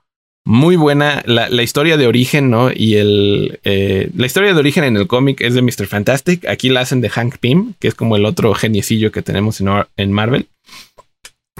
[0.45, 1.23] muy buena.
[1.25, 2.71] La, historia de origen, ¿no?
[2.73, 3.59] Y el.
[3.63, 5.87] Eh, la historia de origen en el cómic es de Mr.
[5.87, 6.47] Fantastic.
[6.47, 10.11] Aquí la hacen de Hank Pym, que es como el otro geniecillo que tenemos en,
[10.11, 10.47] Marvel.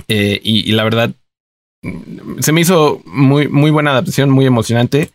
[0.08, 1.12] Eh, y, la verdad,
[2.40, 5.12] se me hizo muy, muy buena adaptación, muy emocionante.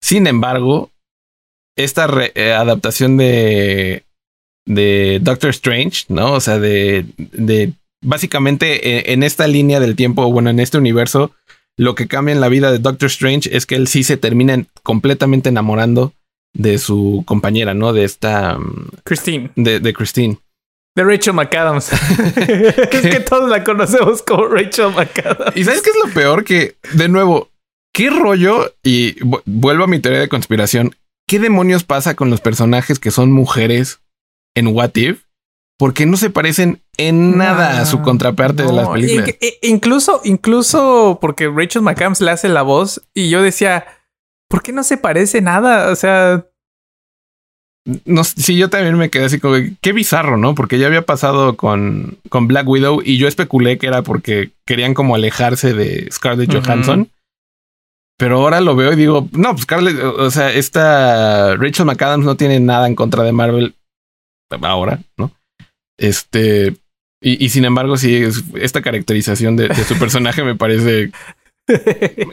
[0.00, 0.90] Sin embargo,
[1.76, 4.04] esta eh, adaptación de,
[4.66, 6.32] de Doctor Strange, ¿no?
[6.32, 7.72] O sea, de, de
[8.02, 11.32] básicamente en esta línea del tiempo, bueno, en este universo,
[11.78, 14.64] lo que cambia en la vida de Doctor Strange es que él sí se termina
[14.82, 16.12] completamente enamorando
[16.52, 17.92] de su compañera, ¿no?
[17.92, 18.58] De esta...
[18.58, 19.50] Mm, Christine.
[19.54, 20.38] De, de Christine.
[20.98, 21.92] De Rachel McAdams.
[22.92, 25.56] es que todos la conocemos como Rachel McAdams.
[25.56, 27.52] Y sabes qué es lo peor que, de nuevo,
[27.94, 29.14] qué rollo, y
[29.46, 30.96] vuelvo a mi teoría de conspiración,
[31.28, 34.00] ¿qué demonios pasa con los personajes que son mujeres
[34.56, 35.22] en What If?
[35.78, 39.28] Porque no se parecen en nada a su contraparte de las películas.
[39.40, 43.86] E, incluso, incluso porque Rachel McAdams le hace la voz y yo decía,
[44.48, 45.92] ¿por qué no se parece nada?
[45.92, 46.44] O sea,
[48.04, 50.54] no, sí, yo también me quedé así como, qué bizarro, ¿no?
[50.54, 54.94] Porque ya había pasado con, con Black Widow y yo especulé que era porque querían
[54.94, 57.10] como alejarse de Scarlett Johansson.
[58.18, 62.36] Pero ahora lo veo y digo, no, pues Scarlett, o sea, esta Rachel McAdams no
[62.36, 63.74] tiene nada en contra de Marvel
[64.62, 65.30] ahora, ¿no?
[65.96, 66.74] Este,
[67.20, 68.22] y, sin embargo, sí,
[68.54, 71.10] esta caracterización de, su personaje me parece.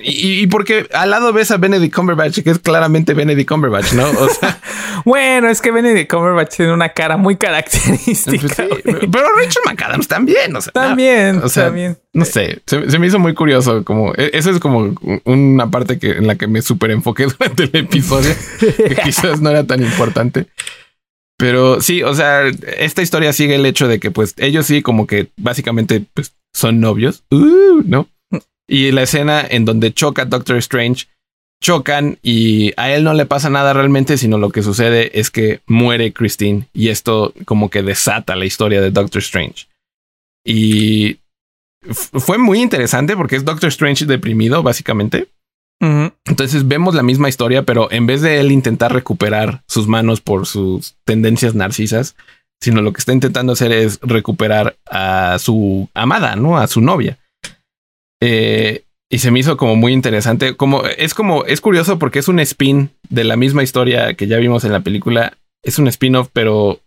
[0.01, 4.09] Y, porque al lado ves a Benedict Cumberbatch, que es claramente Benedict Cumberbatch, ¿no?
[4.09, 4.59] O sea,
[5.05, 8.65] bueno, es que Benedict Cumberbatch tiene una cara muy característica.
[8.67, 11.97] Pues pero Rachel McAdams también, o sea, también, o sea, también.
[12.13, 13.83] No sé, se, me hizo muy curioso.
[13.83, 17.63] Como e, eso es como una parte que en la que me súper enfoqué durante
[17.63, 20.47] el episodio, que quizás no era tan importante.
[21.38, 25.05] Pero sí, o sea, esta historia sigue el hecho de que pues ellos sí como
[25.05, 28.07] que básicamente pues, son novios, uh, ¿no?
[28.68, 31.07] Y la escena en donde choca Doctor Strange,
[31.61, 35.61] chocan y a él no le pasa nada realmente, sino lo que sucede es que
[35.68, 39.68] muere Christine y esto como que desata la historia de Doctor Strange.
[40.45, 41.20] Y
[41.91, 45.28] fue muy interesante porque es Doctor Strange deprimido, básicamente.
[46.26, 50.47] Entonces vemos la misma historia, pero en vez de él intentar recuperar sus manos por
[50.47, 52.16] sus tendencias narcisas,
[52.59, 56.57] sino lo que está intentando hacer es recuperar a su amada, ¿no?
[56.57, 57.20] A su novia.
[58.22, 60.55] Eh, y se me hizo como muy interesante.
[60.55, 64.38] Como es como es curioso porque es un spin de la misma historia que ya
[64.38, 65.38] vimos en la película.
[65.63, 66.82] Es un spin-off, pero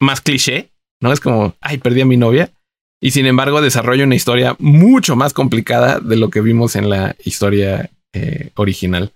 [0.00, 0.70] más cliché,
[1.00, 1.12] ¿no?
[1.12, 2.50] Es como, ay, perdí a mi novia.
[3.02, 7.16] Y sin embargo, desarrolla una historia mucho más complicada de lo que vimos en la
[7.24, 9.12] historia eh, original.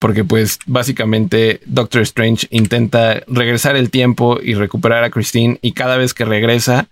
[0.00, 5.96] Porque pues básicamente Doctor Strange intenta regresar el tiempo y recuperar a Christine y cada
[5.96, 6.88] vez que regresa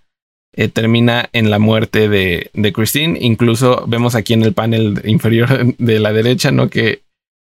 [0.57, 3.19] eh, termina en la muerte de, de, Christine.
[3.21, 6.67] Incluso vemos aquí en el panel inferior de la derecha, ¿no?
[6.67, 7.03] Que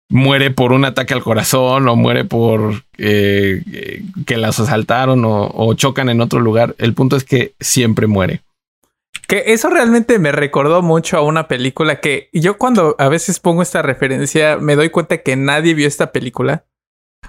[0.10, 6.10] muere por un ataque al corazón o muere por eh, que las asaltaron o, chocan
[6.10, 6.76] en otro lugar.
[6.78, 8.42] El punto es que siempre muere.
[9.28, 13.64] Que eso realmente me recordó mucho a una película que yo cuando a veces pongo
[13.64, 16.66] esta referencia me doy cuenta que nadie vio esta película.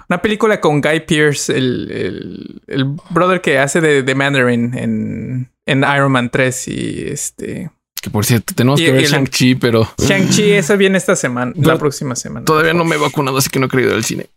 [0.09, 5.83] Una película con Guy Pierce, el, el, brother que hace de, de Mandarin en, en
[5.95, 7.71] Iron Man 3 y este...
[8.01, 9.87] Que por cierto, tenemos que ver Shang-Chi, pero.
[9.99, 12.45] Shang-Chi, eso viene esta semana, la próxima semana.
[12.45, 14.27] Todavía no me he vacunado, así que no he querido ir al cine.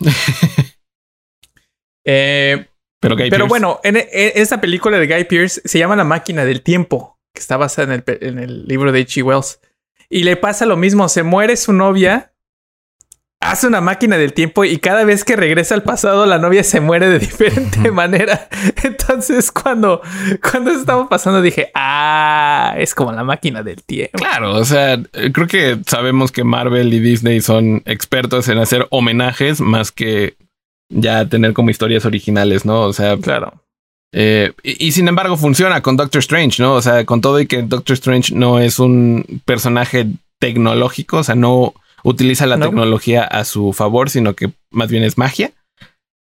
[2.04, 2.66] Eh,
[2.98, 7.16] pero, pero bueno, en, esta película de Guy Pierce se llama La máquina del tiempo,
[7.32, 9.22] que está basada en el, en el libro de H.G.
[9.22, 9.60] Wells.
[10.10, 12.31] Y le pasa lo mismo, se muere su novia
[13.42, 16.80] hace una máquina del tiempo y cada vez que regresa al pasado la novia se
[16.80, 18.48] muere de diferente manera.
[18.82, 20.00] Entonces cuando,
[20.50, 24.18] cuando estaba pasando dije, ah, es como la máquina del tiempo.
[24.18, 24.98] Claro, o sea,
[25.32, 30.36] creo que sabemos que Marvel y Disney son expertos en hacer homenajes más que
[30.88, 32.82] ya tener como historias originales, ¿no?
[32.82, 33.54] O sea, claro.
[34.14, 36.74] Eh, y, y, sin embargo funciona con Doctor Strange, ¿no?
[36.74, 40.06] O sea, con todo y que Doctor Strange no es un personaje
[40.38, 41.72] tecnológico, o sea, no
[42.04, 45.52] utiliza la tecnología a su favor, sino que más bien es magia.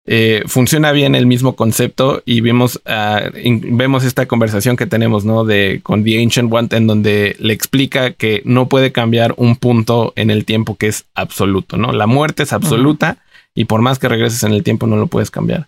[0.06, 5.46] Eh, funciona bien el mismo concepto y vemos, ah, vemos esta conversación que tenemos, ¿no?
[5.46, 10.14] De con The Ancient One, en donde le explica que no puede cambiar un punto
[10.16, 11.92] en el tiempo que es absoluto, ¿no?
[11.92, 13.18] La muerte es absoluta
[13.54, 15.68] y por más que regreses en el tiempo no lo puedes cambiar.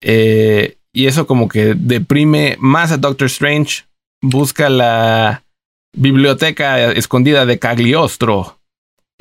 [0.00, 3.84] Eh, y eso como que deprime más a Doctor Strange,
[4.20, 5.44] busca la
[5.92, 8.59] biblioteca escondida de Cagliostro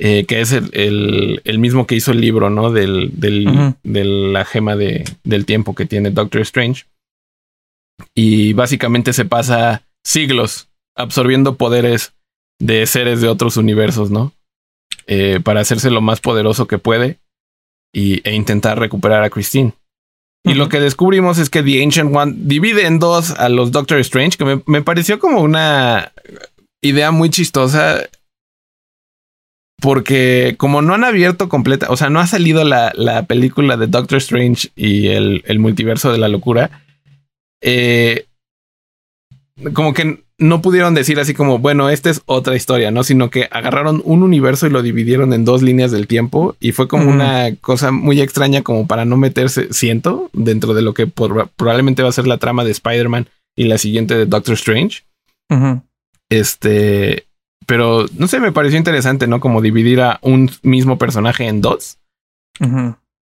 [0.02, 2.72] eh, que es el, el, mismo que hizo el libro, ¿no?
[2.72, 6.86] Del, del, de la gema de, del tiempo que tiene Doctor Strange.
[8.16, 12.14] Y básicamente se pasa siglos absorbiendo poderes
[12.62, 14.32] de seres de otros universos, ¿no?
[15.06, 17.20] Eh, para hacerse lo más poderoso que puede
[17.93, 19.74] y, e intentar recuperar a Christine.
[20.45, 24.00] Y lo que descubrimos es que The Ancient One divide en dos a los Doctor
[24.00, 26.14] Strange, que me, me pareció como una
[26.82, 28.08] idea muy chistosa.
[29.80, 33.88] Porque como no han abierto completa, o sea, no ha salido la, la película de
[33.88, 36.70] Doctor Strange y el, el multiverso de la locura,
[37.62, 38.26] eh,
[39.74, 43.04] como que no pudieron decir así como, bueno, esta es otra historia, ¿no?
[43.04, 46.88] Sino que agarraron un universo y lo dividieron en dos líneas del tiempo y fue
[46.88, 52.04] como una cosa muy extraña como para no meterse, siento, dentro de lo que probablemente
[52.04, 55.04] va a ser la trama de Spider-Man y la siguiente de Doctor Strange.
[56.30, 57.26] Este,
[57.70, 59.40] pero no sé, me pareció interesante, ¿no?
[59.40, 62.00] Como dividir a un mismo personaje en dos.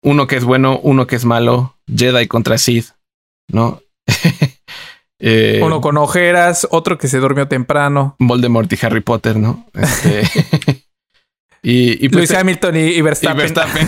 [0.02, 2.92] Uno que es bueno, uno que es malo, Jedi contra Sith,
[3.48, 3.82] ¿no?
[5.22, 8.16] Eh, Uno con ojeras, otro que se durmió temprano.
[8.18, 9.66] Voldemort y Harry Potter, ¿no?
[9.74, 10.22] Este,
[11.62, 13.52] y, pues, Luis Hamilton y, Verstappen.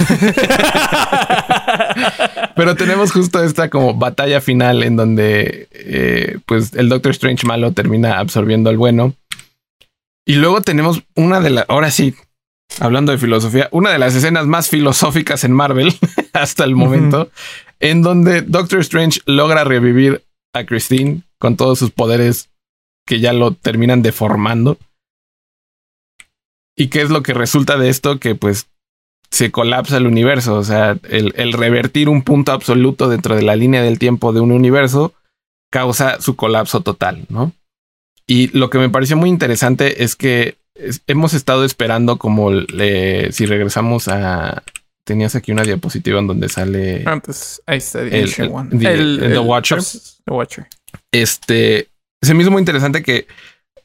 [2.54, 7.72] Pero tenemos justo esta como batalla final en donde eh, pues el Doctor Strange malo
[7.72, 9.14] termina absorbiendo al bueno.
[10.24, 12.14] Y luego tenemos una de las, ahora sí,
[12.80, 15.94] hablando de filosofía, una de las escenas más filosóficas en Marvel
[16.32, 17.30] hasta el momento,
[17.80, 22.50] en donde Doctor Strange logra revivir a Christine con todos sus poderes
[23.06, 24.78] que ya lo terminan deformando.
[26.76, 28.18] ¿Y qué es lo que resulta de esto?
[28.18, 28.68] Que pues
[29.30, 30.54] se colapsa el universo.
[30.54, 34.40] O sea, el, el, revertir un punto absoluto dentro de la línea del tiempo de
[34.40, 35.14] un universo
[35.70, 37.52] causa su colapso total, ¿no?
[38.26, 40.56] Y lo que me pareció muy interesante es que
[41.06, 44.62] hemos estado esperando como si regresamos a
[45.04, 47.02] tenías aquí una diapositiva en donde sale.
[47.06, 49.80] Antes, ahí está el, The Watcher.
[50.24, 50.66] The Watcher.
[51.10, 51.88] Este
[52.22, 53.26] se me hizo muy interesante que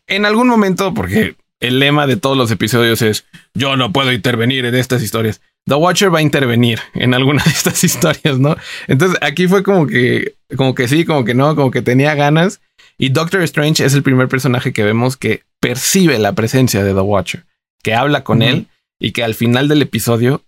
[0.05, 4.65] en algún momento, porque el lema de todos los episodios es yo no puedo intervenir
[4.65, 5.41] en estas historias.
[5.65, 8.55] The Watcher va a intervenir en alguna de estas historias, ¿no?
[8.87, 12.61] Entonces aquí fue como que, como que sí, como que no, como que tenía ganas.
[12.97, 16.99] Y Doctor Strange es el primer personaje que vemos que percibe la presencia de The
[17.01, 17.45] Watcher,
[17.83, 18.67] que habla con él
[18.99, 20.43] y que al final del episodio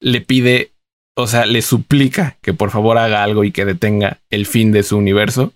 [0.00, 0.72] le pide,
[1.14, 4.82] o sea, le suplica que por favor haga algo y que detenga el fin de
[4.82, 5.52] su universo.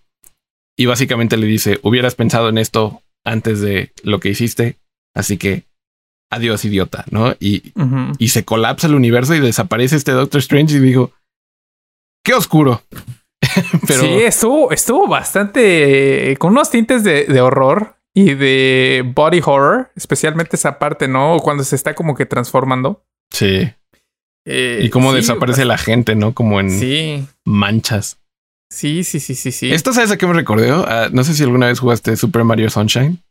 [0.76, 4.76] Y básicamente le dice, hubieras pensado en esto antes de lo que hiciste,
[5.14, 5.64] así que
[6.30, 7.34] adiós idiota, ¿no?
[7.40, 7.72] Y,
[8.18, 11.12] y se colapsa el universo y desaparece este Doctor Strange y digo,
[12.22, 12.82] qué oscuro.
[13.86, 14.00] Pero...
[14.00, 19.90] Sí, estuvo, estuvo bastante eh, con unos tintes de, de, horror y de body horror,
[19.96, 21.38] especialmente esa parte, ¿no?
[21.40, 23.04] Cuando se está como que transformando.
[23.30, 23.72] Sí.
[24.46, 26.34] Eh, y cómo desaparece la gente, ¿no?
[26.34, 28.18] Como en manchas.
[28.70, 29.72] Sí, sí, sí, sí, sí.
[29.72, 30.70] ¿Esto sabes a qué me recordé?
[30.70, 33.22] Ah, no sé si alguna vez jugaste Super Mario Sunshine.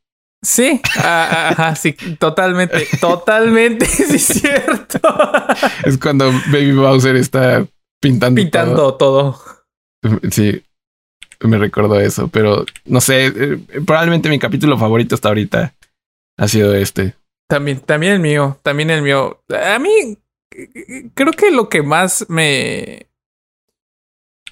[0.41, 4.99] Sí, ah, ajá, sí, totalmente, totalmente, sí es cierto.
[5.85, 7.65] es cuando Baby Bowser está
[8.01, 8.41] pintando.
[8.41, 9.39] Pintando todo.
[10.31, 10.63] Sí,
[11.41, 15.73] me recordó eso, pero no sé, eh, probablemente mi capítulo favorito hasta ahorita
[16.37, 17.15] ha sido este.
[17.47, 19.41] También, también el mío, también el mío.
[19.49, 20.17] A mí
[21.13, 23.07] creo que lo que más me...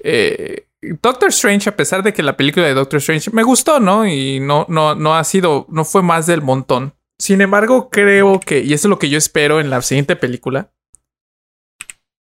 [0.04, 0.66] Eh,
[1.02, 4.08] Doctor Strange, a pesar de que la película de Doctor Strange me gustó, ¿no?
[4.08, 6.96] Y no, no, no ha sido, no fue más del montón.
[7.20, 10.72] Sin embargo, creo que, y eso es lo que yo espero en la siguiente película,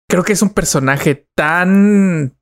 [0.08, 2.36] creo que es un personaje tan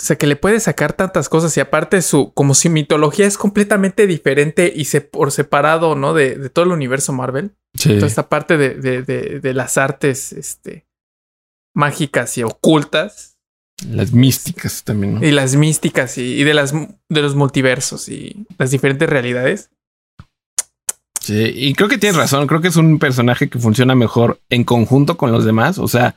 [0.00, 3.38] o sea, que le puede sacar tantas cosas y aparte su, como si mitología es
[3.38, 6.12] completamente diferente y se, por separado, ¿no?
[6.12, 7.52] De, de todo el universo Marvel.
[7.74, 7.94] Sí.
[7.94, 9.02] Toda esta parte de, de,
[9.40, 10.86] de, las artes, este,
[11.74, 13.38] mágicas y ocultas.
[13.88, 15.24] Las místicas también, ¿no?
[15.24, 19.70] Y las místicas y, y, de las, de los multiversos y las diferentes realidades.
[21.20, 22.48] Sí, y creo que tienes razón.
[22.48, 25.78] Creo que es un personaje que funciona mejor en conjunto con los demás.
[25.78, 26.16] O sea,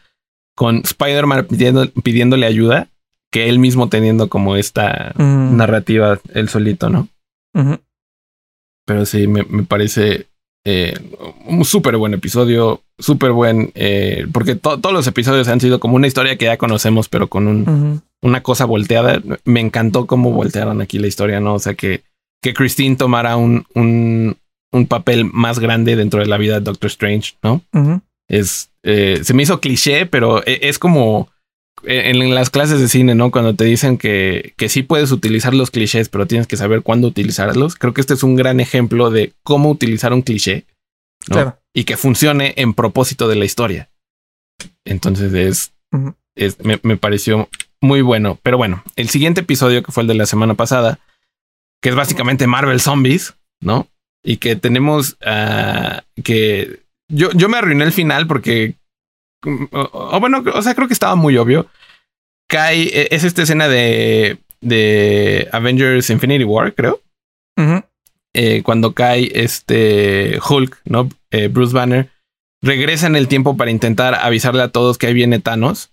[0.56, 2.90] con Spider-Man pidiendo, pidiéndole ayuda
[3.36, 5.58] que él mismo teniendo como esta mm.
[5.58, 7.10] narrativa él solito, ¿no?
[8.86, 10.28] Pero sí, me, me parece
[10.64, 10.94] eh,
[11.46, 16.08] un súper buen episodio, súper buen, eh, porque todos los episodios han sido como una
[16.08, 19.22] historia que ya conocemos, pero con un, una cosa volteada.
[19.44, 21.56] Me encantó cómo voltearon aquí la historia, ¿no?
[21.56, 22.04] O sea, que,
[22.42, 24.38] que Christine tomara un, un,
[24.72, 27.62] un papel más grande dentro de la vida de Doctor Strange, ¿no?
[28.30, 31.28] Es, eh, se me hizo cliché, pero e, es como
[31.84, 33.32] en, las clases de cine, ¿no?
[33.32, 37.08] Cuando te dicen que, que sí puedes utilizar los clichés, pero tienes que saber cuándo
[37.08, 37.76] utilizarlos.
[37.76, 40.66] Creo que este es un gran ejemplo de cómo utilizar un cliché.
[41.28, 41.58] ¿no?
[41.74, 43.90] y que funcione en propósito de la historia.
[44.86, 45.74] Entonces es,
[46.36, 47.50] es- me, me pareció
[47.82, 48.40] muy bueno.
[48.44, 51.00] Pero bueno, el siguiente episodio que fue el de la semana pasada,
[51.82, 53.88] que es básicamente Marvel Zombies, ¿no?
[54.24, 56.80] Y que tenemos ah, que
[57.12, 58.76] yo, yo me arruiné el final porque,
[59.72, 61.68] o, o bueno, o sea, creo que estaba muy obvio.
[62.48, 67.02] Kai eh, es esta escena de, de Avengers Infinity War, creo
[68.36, 71.10] eh, cuando cae este Hulk, ¿no?
[71.32, 72.10] Eh, Bruce Banner,
[72.62, 75.92] regresa en el tiempo para intentar avisarle a todos que ahí viene Thanos.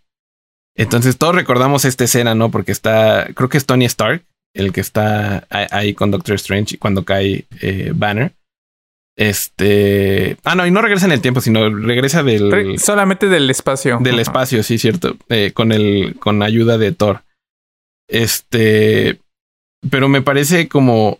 [0.74, 2.50] Entonces todos recordamos esta escena, ¿no?
[2.50, 4.24] Porque está, creo que es Tony Stark,
[4.54, 8.32] el que está ahí con Doctor Strange cuando cae eh, Banner.
[9.16, 10.36] Este...
[10.44, 13.98] Ah, no, y no regresa en el tiempo, sino regresa del Re- Solamente del espacio.
[14.00, 17.22] del espacio, sí, cierto, eh, con el con ayuda de Thor.
[18.08, 19.18] Este,
[19.90, 21.18] pero me parece como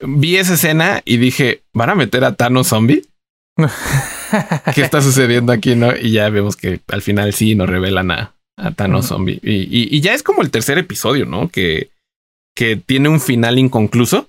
[0.00, 3.04] vi esa escena y dije, ¿van a meter a Thanos zombie?
[4.74, 5.96] ¿Qué está sucediendo aquí, no?
[5.96, 9.40] Y ya vemos que al final sí nos revelan a, a Thanos zombie.
[9.42, 11.48] Y, y- y ya es como el tercer episodio, ¿no?
[11.48, 11.90] Que,
[12.54, 14.28] que tiene un final inconcluso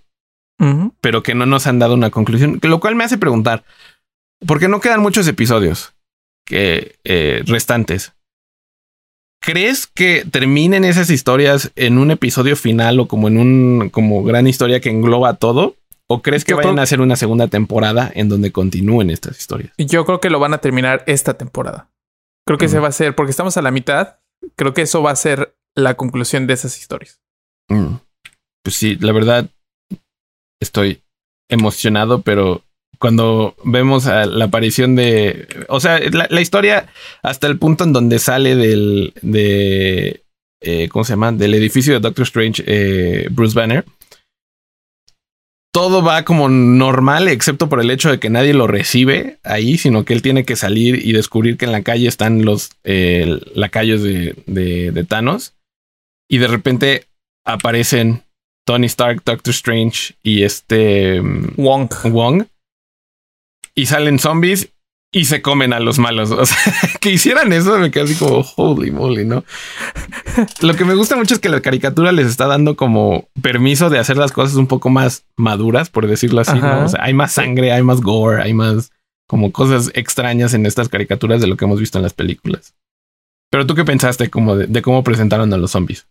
[1.01, 3.63] Pero que no nos han dado una conclusión, lo cual me hace preguntar,
[4.45, 5.93] ¿por qué no quedan muchos episodios
[6.45, 8.13] que eh, restantes?
[9.39, 14.47] ¿Crees que terminen esas historias en un episodio final o como en un como gran
[14.47, 15.75] historia que engloba todo?
[16.09, 19.37] ¿O crees que Yo vayan creo- a hacer una segunda temporada en donde continúen estas
[19.37, 19.73] historias?
[19.77, 21.89] Yo creo que lo van a terminar esta temporada.
[22.45, 22.71] Creo que Ujú.
[22.73, 24.19] se va a hacer, porque estamos a la mitad.
[24.55, 27.21] Creo que eso va a ser la conclusión de esas historias.
[27.69, 27.95] Mm.
[28.63, 29.49] Pues sí, la verdad
[30.61, 31.01] estoy
[31.49, 32.63] emocionado, pero
[32.99, 36.87] cuando vemos la aparición de, o sea, la, la historia
[37.21, 40.23] hasta el punto en donde sale del, de,
[40.61, 41.31] eh, ¿cómo se llama?
[41.31, 43.85] Del edificio de Doctor Strange, eh, Bruce Banner.
[45.71, 50.05] Todo va como normal, excepto por el hecho de que nadie lo recibe ahí, sino
[50.05, 54.01] que él tiene que salir y descubrir que en la calle están los eh, lacayos
[54.01, 55.53] de, de, de Thanos.
[56.27, 57.05] Y de repente
[57.45, 58.23] aparecen
[58.67, 61.89] Tony Stark, Doctor Strange y este mm, Wong.
[62.11, 62.43] Wong.
[63.73, 64.73] Y salen zombies
[65.13, 66.31] y se comen a los malos.
[66.37, 66.57] O sea,
[66.99, 69.45] que hicieran eso me quedé así como holy moly, ¿no?
[70.61, 73.99] Lo que me gusta mucho es que la caricatura les está dando como permiso de
[73.99, 76.59] hacer las cosas un poco más maduras, por decirlo así.
[76.59, 76.85] ¿no?
[76.85, 78.91] O sea, hay más sangre, hay más gore, hay más
[79.27, 82.75] como cosas extrañas en estas caricaturas de lo que hemos visto en las películas.
[83.49, 86.05] Pero tú qué pensaste como de, de cómo presentaron a los zombies?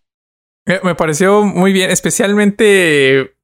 [0.67, 3.37] Me, pareció muy bien, especialmente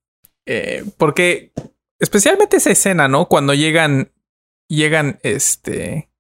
[0.47, 1.53] eh, porque,
[2.01, 3.27] especialmente esa escena, ¿no?
[3.27, 4.11] Cuando llegan,
[4.69, 6.11] llegan, este,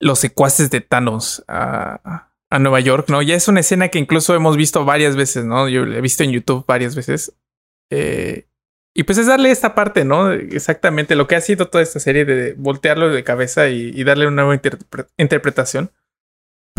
[0.00, 3.22] los secuaces de Thanos a, a Nueva York, ¿no?
[3.22, 5.68] Ya es una escena que incluso hemos visto varias veces, ¿no?
[5.68, 7.32] Yo la he visto en YouTube varias veces.
[7.90, 8.46] Eh,
[8.92, 10.32] y pues es darle esta parte, ¿no?
[10.32, 14.42] Exactamente lo que ha sido toda esta serie de voltearlo de cabeza y, darle una
[14.42, 15.92] nueva interpre- interpretación.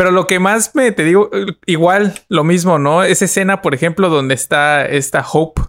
[0.01, 1.29] Pero lo que más me te digo,
[1.67, 3.03] igual lo mismo, ¿no?
[3.03, 5.61] Esa escena, por ejemplo, donde está esta Hope,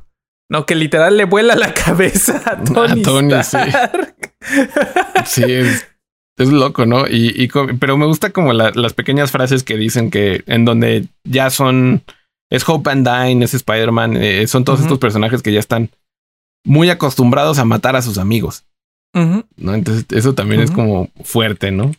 [0.51, 0.64] ¿no?
[0.64, 3.03] Que literal le vuela la cabeza a Tony.
[3.03, 3.59] Tony, sí.
[3.59, 4.16] Stark.
[5.26, 5.87] Sí, es,
[6.39, 7.07] es loco, ¿no?
[7.07, 11.09] Y, y pero me gusta como la- las pequeñas frases que dicen que en donde
[11.24, 12.03] ya son
[12.51, 15.91] es Hope and Dine, es Spider-Man, eh, son todos estos personajes que ya están
[16.64, 18.64] muy acostumbrados a matar a sus amigos.
[19.14, 19.74] ¿no?
[19.74, 21.93] Entonces eso también es como fuerte, ¿no?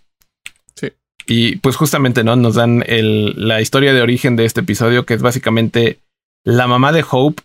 [1.25, 2.35] Y pues justamente, ¿no?
[2.35, 5.99] Nos dan el, la historia de origen de este episodio, que es básicamente
[6.43, 7.43] la mamá de Hope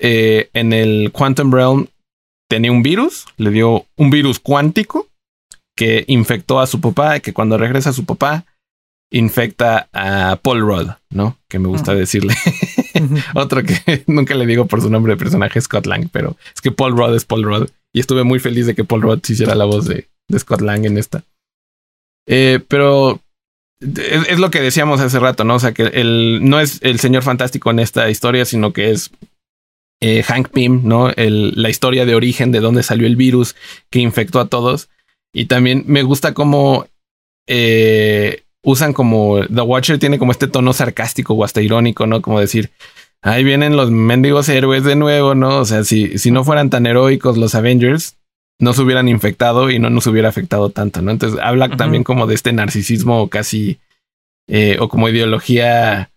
[0.00, 1.86] eh, en el Quantum Realm
[2.48, 5.08] tenía un virus, le dio un virus cuántico
[5.76, 8.44] que infectó a su papá, que cuando regresa a su papá
[9.10, 11.38] infecta a Paul Rudd, ¿no?
[11.48, 12.34] Que me gusta decirle.
[13.34, 16.72] Otro que nunca le digo por su nombre de personaje, Scott Lang, pero es que
[16.72, 17.68] Paul Rudd es Paul Rudd.
[17.92, 20.84] Y estuve muy feliz de que Paul Rudd hiciera la voz de, de Scott Lang
[20.84, 21.22] en esta.
[22.26, 23.20] Eh, pero
[23.80, 25.56] es, lo que decíamos hace rato, ¿no?
[25.56, 29.10] O sea, que el, no es el señor fantástico en esta historia, sino que es
[30.00, 31.10] eh, Hank Pym, ¿no?
[31.10, 33.56] El, la historia de origen de dónde salió el virus
[33.90, 34.88] que infectó a todos.
[35.32, 36.86] Y también me gusta cómo
[37.46, 42.22] eh, usan como The Watcher tiene como este tono sarcástico o hasta irónico, ¿no?
[42.22, 42.70] Como decir,
[43.22, 45.58] ahí vienen los mendigos héroes de nuevo, ¿no?
[45.58, 48.16] O sea, si, si no fueran tan heroicos los Avengers,
[48.60, 51.10] no se hubieran infectado y no nos hubiera afectado tanto, ¿no?
[51.10, 53.78] Entonces habla también como de este narcisismo casi
[54.48, 56.10] eh, o como ideología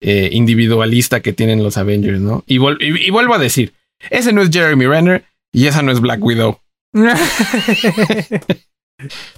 [0.00, 2.44] eh, individualista que tienen los Avengers, ¿no?
[2.46, 3.72] Y, vol- y- y vuelvo a decir,
[4.10, 6.58] ese no es Jeremy Renner y esa no es Black Widow.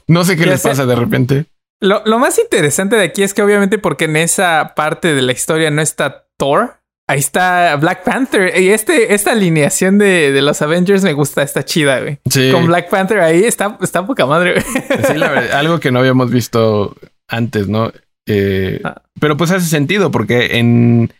[0.06, 0.68] No sé qué Ya les sé.
[0.68, 1.46] pasa de repente.
[1.80, 5.32] Lo, lo más interesante de aquí es que obviamente porque en esa parte de la
[5.32, 8.58] historia no está Thor, Ahí está Black Panther.
[8.60, 12.18] Y este, esta alineación de, de los Avengers me gusta, está chida, güey.
[12.30, 12.50] Sí.
[12.50, 14.64] Con Black Panther ahí está, está poca madre, güey.
[15.06, 16.96] Sí, la verdad, algo que no habíamos visto
[17.28, 17.92] antes, ¿no?
[18.26, 19.02] Eh, Ah.
[19.20, 21.12] Pero pues hace sentido porque en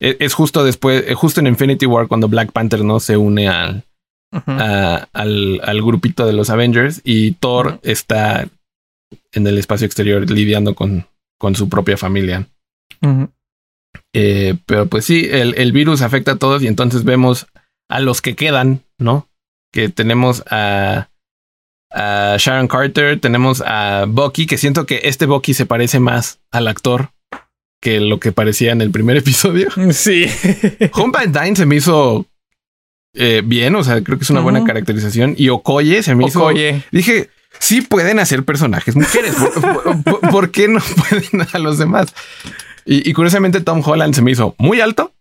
[0.00, 3.48] e- es justo después, eh, justo en Infinity War cuando Black Panther no se une
[3.48, 3.84] al,
[4.32, 8.46] a- al, al grupito de los Avengers y Thor está
[9.32, 11.06] en el espacio exterior lidiando con,
[11.38, 12.46] con su propia familia.
[14.14, 17.46] Eh, pero pues sí, el, el virus afecta a todos y entonces vemos
[17.88, 19.28] a los que quedan, ¿no?
[19.72, 21.08] Que tenemos a,
[21.90, 26.68] a Sharon Carter, tenemos a Bucky, que siento que este Bucky se parece más al
[26.68, 27.10] actor
[27.80, 29.68] que lo que parecía en el primer episodio.
[29.92, 30.26] Sí.
[30.92, 32.26] Home Van Dyne se me hizo
[33.14, 35.34] eh, bien, o sea, creo que es una buena caracterización.
[35.36, 36.44] Y Okoye se me hizo...
[36.44, 36.82] Oye.
[36.92, 37.28] Dije,
[37.58, 39.34] sí pueden hacer personajes mujeres.
[39.34, 42.14] ¿Por, por- por- por qué no pueden a los demás?
[42.84, 45.12] Y, y curiosamente Tom Holland se me hizo muy alto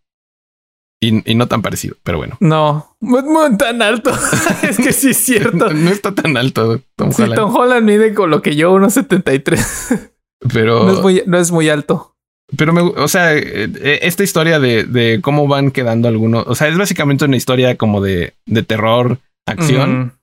[1.00, 2.38] y, y no tan parecido, pero bueno.
[2.40, 4.12] No, muy, muy tan alto.
[4.62, 5.70] es que sí es cierto.
[5.70, 8.74] No, no está tan alto Tom Sí, Holland, Tom Holland mide con lo que yo,
[8.76, 10.12] 1.73.
[10.54, 12.16] pero, No, es muy, no es muy alto.
[12.56, 16.68] pero me, o sea, eh, esta historia de, de cómo van quedando algunos, o sea,
[16.68, 20.14] es básicamente una historia como de, de terror, acción.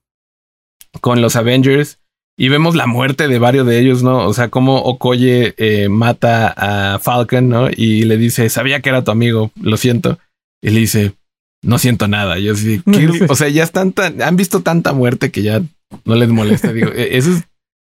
[1.01, 1.99] Con los Avengers
[2.41, 4.27] y vemos la muerte de varios de ellos, ¿no?
[4.27, 7.69] O sea, cómo Okoye eh, mata a Falcon, ¿no?
[7.69, 10.19] Y le dice, sabía que era tu amigo, lo siento.
[10.63, 11.15] Y le dice,
[11.63, 12.39] no siento nada.
[12.39, 13.27] Yo así, ¿qué?
[13.29, 15.61] o sea, ya están tan, han visto tanta muerte que ya
[16.05, 16.73] no les molesta.
[16.73, 17.43] Digo, "E- eso es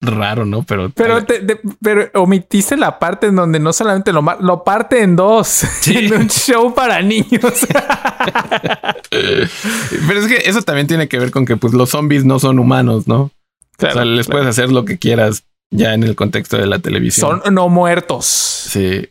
[0.02, 0.64] raro, ¿no?
[0.64, 5.02] Pero, Pero, te- te- pero omitiste la parte en donde no solamente lo, lo parte
[5.02, 7.40] en dos en un show para niños.
[9.10, 12.60] pero es que eso también tiene que ver con que pues los zombies no son
[12.60, 13.32] humanos, ¿no?
[13.80, 17.42] O sea, les puedes hacer lo que quieras ya en el contexto de la televisión.
[17.44, 18.26] Son no muertos.
[18.26, 19.10] Sí.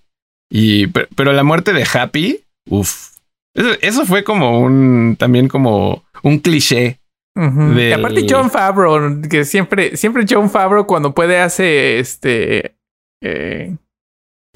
[0.50, 3.12] Y, pero, pero la muerte de Happy, uff.
[3.54, 6.98] Eso, eso fue como un, también como un cliché.
[7.34, 12.74] Del- Y aparte John Favreau, que siempre, siempre John Favreau cuando puede hace este
[13.22, 13.74] eh,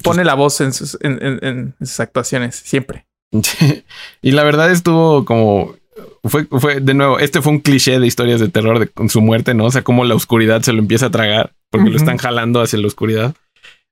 [0.03, 3.05] pone la voz en sus, en, en- en sus actuaciones, siempre.
[4.21, 5.75] y la verdad estuvo como,
[6.23, 9.21] fue, fue de nuevo, este fue un cliché de historias de terror de, con su
[9.21, 9.65] muerte, ¿no?
[9.65, 12.79] O sea, cómo la oscuridad se lo empieza a tragar porque lo están jalando hacia
[12.79, 13.35] la oscuridad.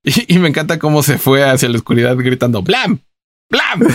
[0.04, 3.00] Y, y me encanta cómo se fue hacia la oscuridad gritando, ¡Blam!
[3.50, 3.82] ¡Blam!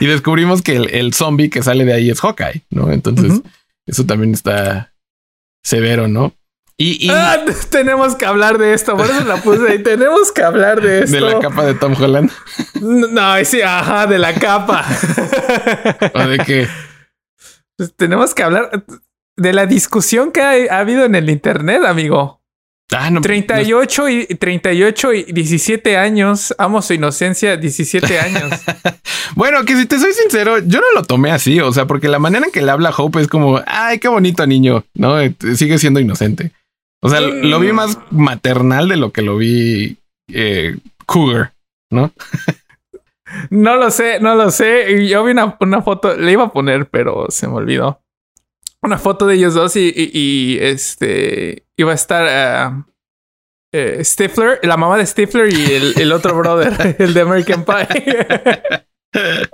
[0.00, 2.90] Y descubrimos que el, el zombie que sale de ahí es Hawkeye, ¿no?
[2.92, 3.40] Entonces,
[3.86, 4.92] eso también está
[5.62, 6.34] severo, ¿no?
[6.84, 7.38] Y, y Ah,
[7.70, 9.82] tenemos que hablar de esto, por eso la puse ahí.
[9.82, 11.14] Tenemos que hablar de esto.
[11.16, 12.30] de la capa de Tom Holland,
[12.80, 14.84] No, sí, ajá, de la capa.
[16.14, 16.66] o de que
[17.76, 18.84] Pues tenemos que hablar
[19.36, 22.42] de la discusión que ha, ha habido en el internet, amigo.
[22.92, 26.54] ah, no, 38 y 38 y 17 años.
[26.58, 28.50] Amo su inocencia, 17 años.
[28.50, 28.92] no-
[29.34, 32.18] bueno, que si te soy sincero, yo no lo tomé así, o sea, porque la
[32.18, 35.18] manera en que le habla Hope es como, ay, qué bonito niño, ¿no?
[35.20, 36.52] Eh, Sigue siendo inocente.
[37.02, 37.50] O sea, Mm.
[37.50, 39.96] lo vi más maternal de lo que lo vi
[40.32, 41.52] eh, cougar,
[41.90, 42.12] ¿no?
[43.50, 45.06] No lo sé, no lo sé.
[45.08, 48.00] Yo vi una, una foto, le iba a poner, pero se me olvidó.
[48.82, 52.84] Una foto de ellos dos y, y- y, este iba a estar
[53.72, 57.86] eh, Stifler, la mamá de Stifler y el, el otro brother, el de American Pie.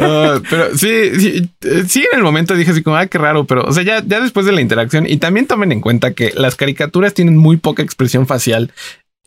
[0.00, 3.44] Ah, pero sí, sí, eh, sí, en el momento dije así como, ah, qué raro,
[3.44, 6.32] pero, o sea, ya, ya después de la interacción, y también tomen en cuenta que
[6.36, 8.72] las caricaturas tienen muy poca expresión facial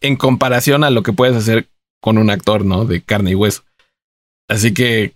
[0.02, 1.68] en comparación a lo que puedes hacer
[2.00, 2.86] con un actor, ¿no?
[2.86, 3.64] De carne y hueso.
[4.48, 5.14] Así que,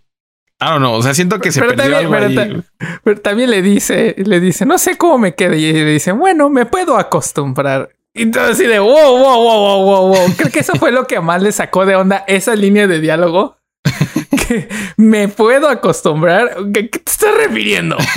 [0.61, 2.97] I don't know, o sea, siento que se Pero perdió también- algo pero ahí.
[3.03, 5.57] Pero también le dice, le dice, no sé cómo me quede.
[5.57, 7.89] Y le dice, bueno, me puedo acostumbrar.
[8.13, 10.33] Y entonces así de wow, wow, wow, wow, wow, wow.
[10.37, 13.57] Creo que eso fue lo que más le sacó de onda esa línea de diálogo.
[14.47, 14.67] que
[14.97, 16.55] me puedo acostumbrar.
[16.73, 17.97] ¿Qué, qué te estás refiriendo?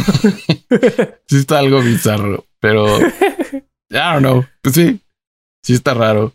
[1.26, 5.00] Sí está algo bizarro, pero, I don't know, pues sí,
[5.62, 6.32] sí está raro.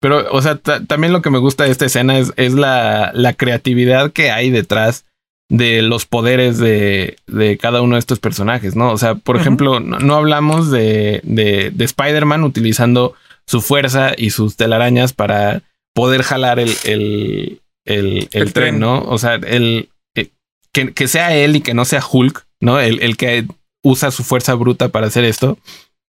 [0.00, 3.10] Pero, o sea, ta- también lo que me gusta de esta escena es, es la,
[3.14, 5.06] la creatividad que hay detrás
[5.50, 8.90] de los poderes de, de cada uno de estos personajes, ¿no?
[8.92, 13.14] O sea, por ejemplo, no, no hablamos de, de, de Spider-Man utilizando
[13.46, 15.62] su fuerza y sus telarañas para
[15.94, 18.78] poder jalar el, el, el, el El tren, tren.
[18.80, 19.00] ¿no?
[19.02, 20.30] O sea, el, eh,
[20.72, 22.80] que, que sea él y que no sea Hulk, ¿no?
[22.80, 23.46] El, el que
[23.82, 25.58] usa su fuerza bruta para hacer esto,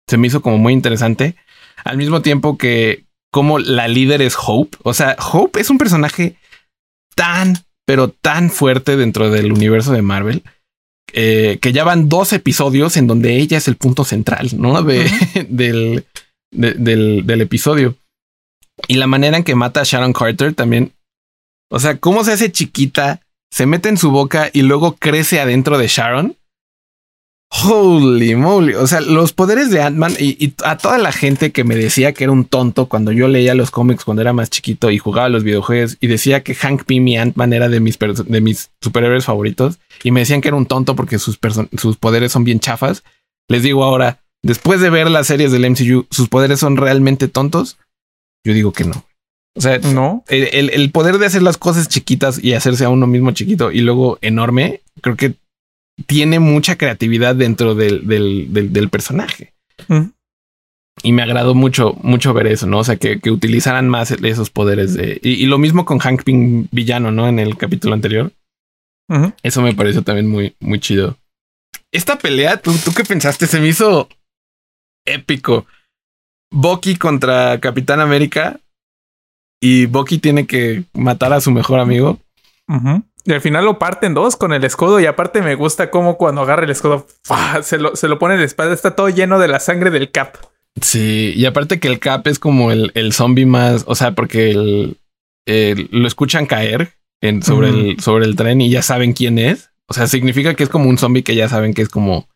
[0.09, 1.35] se me hizo como muy interesante.
[1.83, 4.77] Al mismo tiempo que como la líder es Hope.
[4.83, 6.35] O sea, Hope es un personaje
[7.15, 10.43] tan, pero tan fuerte dentro del universo de Marvel.
[11.13, 14.83] eh, que ya van dos episodios en donde ella es el punto central, ¿no?
[14.83, 15.09] De,
[15.49, 16.05] del,
[16.51, 17.95] de- del, del episodio.
[18.87, 20.91] Y la manera en que mata a Sharon Carter también
[21.69, 25.77] O sea, cómo se hace chiquita, se mete en su boca y luego crece adentro
[25.77, 26.35] de Sharon.
[27.51, 28.75] Holy moly.
[28.75, 32.25] O sea, los poderes de Ant-Man y, a toda la gente que me decía que
[32.25, 35.43] era un tonto cuando yo leía los cómics cuando era más chiquito y jugaba los
[35.43, 37.97] videojuegos y decía que Hank Pym y Ant-Man era de mis,
[38.81, 41.39] superhéroes favoritos y me decían que era un tonto porque sus,
[41.77, 43.03] sus poderes son bien chafas.
[43.47, 47.77] Les digo ahora, después de ver las series del MCU, ¿sus poderes son realmente tontos?
[48.45, 49.08] Yo digo que no.
[49.59, 50.23] O sea, no.
[50.29, 53.81] El, el, poder de hacer las cosas chiquitas y hacerse a uno mismo chiquito y
[53.81, 55.33] luego enorme, creo que
[56.05, 59.51] tiene mucha creatividad dentro del, del, del, personaje.
[59.89, 60.11] Mm.
[61.03, 62.79] Y me agradó mucho, mucho ver eso, ¿no?
[62.79, 65.19] O sea, que, que utilizaran más esos poderes de...
[65.21, 67.27] Y, lo mismo con Hank Pym villano, ¿no?
[67.27, 68.31] En el capítulo anterior.
[69.43, 71.17] Eso me pareció también muy, muy chido.
[71.91, 73.45] Esta pelea, ¿tú, ¿tú qué pensaste?
[73.45, 74.07] Se me hizo
[75.05, 75.65] épico.
[76.49, 78.61] Bucky contra Capitán América
[79.59, 82.19] y Bucky tiene que matar a su mejor amigo.
[83.25, 84.99] Y al final lo parten dos con el escudo.
[84.99, 87.07] Y aparte me gusta cómo cuando agarra el escudo
[87.63, 88.73] se lo, se lo pone en la espalda.
[88.73, 90.37] Está todo lleno de la sangre del Cap.
[90.81, 94.51] Sí, y aparte que el Cap es como el, el zombie más, o sea, porque
[94.51, 94.97] el,
[95.91, 99.71] lo escuchan caer en, sobre, el, sobre el tren y ya saben quién es.
[99.87, 102.29] O sea, significa que es como un zombie que ya saben que es como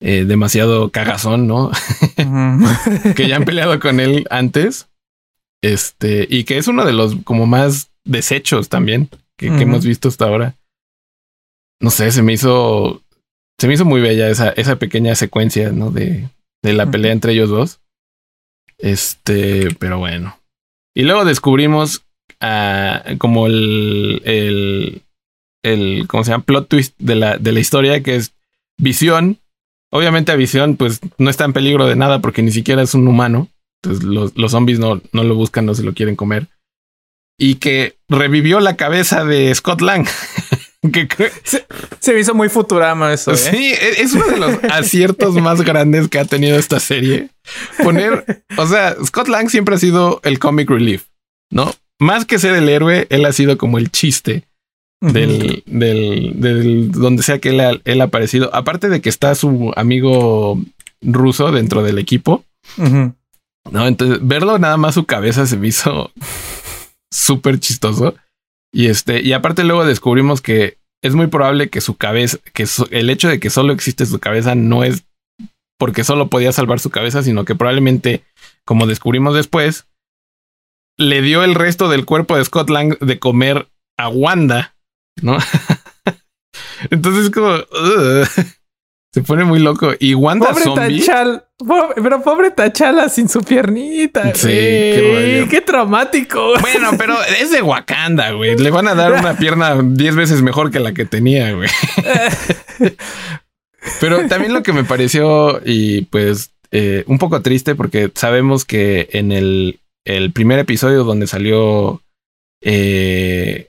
[0.00, 1.70] eh, demasiado cagazón, ¿no?
[3.16, 4.88] que ya han peleado con él antes.
[5.64, 9.08] Este, y que es uno de los como más desechos también
[9.38, 10.56] que, hemos visto hasta ahora.
[11.80, 13.02] No sé, se me hizo.
[13.58, 15.90] Se me hizo muy bella esa, esa pequeña secuencia, ¿no?
[15.90, 16.28] De,
[16.62, 17.80] de la pelea entre ellos dos.
[18.76, 20.38] Este, pero bueno.
[20.94, 22.04] Y luego descubrimos
[22.42, 25.02] uh, como el, el,
[25.62, 26.44] el, ¿cómo se llama?
[26.44, 28.34] Plot twist de la, de la historia, que es
[28.76, 29.38] Visión.
[29.90, 33.08] Obviamente a Visión, pues no está en peligro de nada porque ni siquiera es un
[33.08, 33.48] humano.
[33.84, 36.48] Entonces los, los zombies no, no lo buscan, no se lo quieren comer
[37.38, 40.06] y que revivió la cabeza de Scott Lang.
[40.92, 41.08] que
[41.42, 43.32] se, me hizo muy Futurama eso.
[43.32, 43.36] ¿eh?
[43.36, 47.30] Sí, e, es uno de los aciertos más grandes que ha tenido esta serie.
[47.82, 51.04] Poner, o sea, Scott Lang siempre ha sido el comic relief,
[51.50, 51.72] ¿no?
[51.98, 54.44] Más que ser el héroe, él ha sido como el chiste
[55.00, 57.60] del, del, del, donde sea que él
[58.00, 58.54] ha, aparecido.
[58.54, 60.60] Aparte de que está su amigo
[61.02, 62.44] ruso dentro del equipo.
[63.70, 66.12] No, entonces verlo nada más su cabeza se me hizo
[67.12, 68.14] súper chistoso.
[68.72, 73.10] Y este, y aparte luego descubrimos que es muy probable que su cabeza, que el
[73.10, 75.04] hecho de que solo existe su cabeza no es
[75.78, 78.24] porque solo podía salvar su cabeza, sino que probablemente,
[78.64, 79.86] como descubrimos después,
[80.96, 84.76] le dio el resto del cuerpo de Scott Lang de comer a Wanda,
[85.20, 85.38] ¿no?
[86.90, 87.58] Entonces como...
[89.14, 89.92] Se pone muy loco.
[90.00, 90.98] Y Wanda pobre zombie.
[90.98, 91.44] Tachal,
[92.02, 94.34] pero pobre Tachala sin su piernita.
[94.34, 96.54] Sí, qué, qué, traumático.
[96.60, 98.58] Bueno, pero es de Wakanda, güey.
[98.58, 101.68] Le van a dar una pierna diez veces mejor que la que tenía, güey.
[104.00, 109.10] pero también lo que me pareció y pues eh, un poco triste porque sabemos que
[109.12, 112.02] en el, el primer episodio donde salió,
[112.62, 113.68] eh,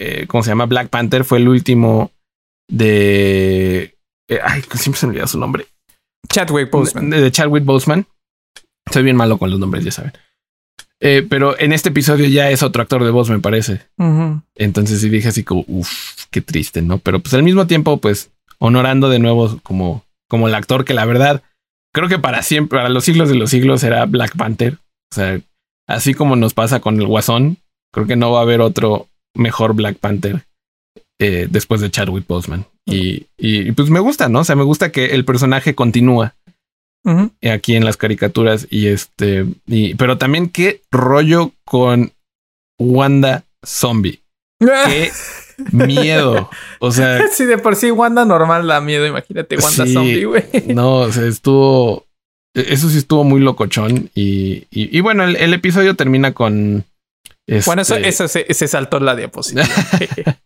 [0.00, 0.66] eh, ¿cómo se llama?
[0.66, 2.10] Black Panther fue el último
[2.66, 3.94] de
[4.30, 5.66] eh, ay, siempre se me olvida su nombre.
[6.28, 7.10] Chadwick Boseman.
[7.10, 8.06] De, Chadwick Boseman.
[8.90, 10.12] Soy bien malo con los nombres, ya saben.
[11.00, 13.80] Eh, pero en este episodio ya es otro actor de voz, me parece.
[14.54, 16.98] Entonces sí dije así como, uff, qué triste, ¿no?
[16.98, 21.06] Pero pues al mismo tiempo, pues honorando de nuevo como, como el actor que la
[21.06, 21.42] verdad,
[21.92, 24.74] creo que para siempre, para los siglos de los siglos será Black Panther.
[25.10, 25.40] O sea,
[25.88, 27.56] así como nos pasa con el Guasón,
[27.92, 30.44] creo que no va a haber otro mejor Black Panther
[31.18, 32.66] eh, después de Chadwick Boseman.
[32.86, 34.40] Y, y, pues me gusta, ¿no?
[34.40, 36.34] O sea, me gusta que el personaje continúa
[37.42, 42.12] aquí en las caricaturas y este, y, pero también qué rollo con
[42.78, 44.20] Wanda Zombie.
[44.58, 45.10] Qué
[45.72, 46.50] miedo.
[46.78, 50.44] O sea, si de por sí Wanda normal da miedo, imagínate Wanda Zombie, güey.
[50.68, 52.06] No, o sea, estuvo,
[52.54, 56.84] eso sí estuvo muy locochón y, y, y bueno, el, episodio termina con
[57.66, 59.66] bueno, eso, este se, saltó la diapositiva.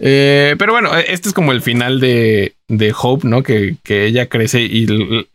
[0.00, 3.44] Eh, pero bueno, este es como el final de, de Hope, ¿no?
[3.44, 4.88] Que, que, ella crece y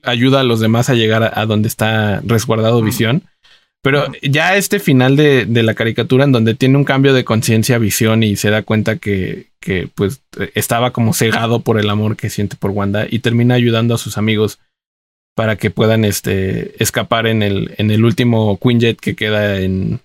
[0.03, 3.23] ayuda a los demás a llegar a, donde está resguardado Visión.
[3.81, 7.77] Pero ya este final de, de, la caricatura en donde tiene un cambio de conciencia
[7.77, 10.21] Visión y se da cuenta que, que pues
[10.55, 14.17] estaba como cegado por el amor que siente por Wanda y termina ayudando a sus
[14.17, 14.59] amigos
[15.35, 20.01] para que puedan este, escapar en el, en el último Quinjet que queda en,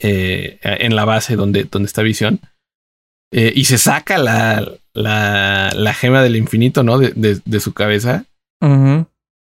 [0.00, 2.40] eh, en la base donde, donde está Visión.
[3.32, 6.98] Eh, y se saca la, la, la, gema del infinito, ¿no?
[6.98, 8.24] De, de, su cabeza.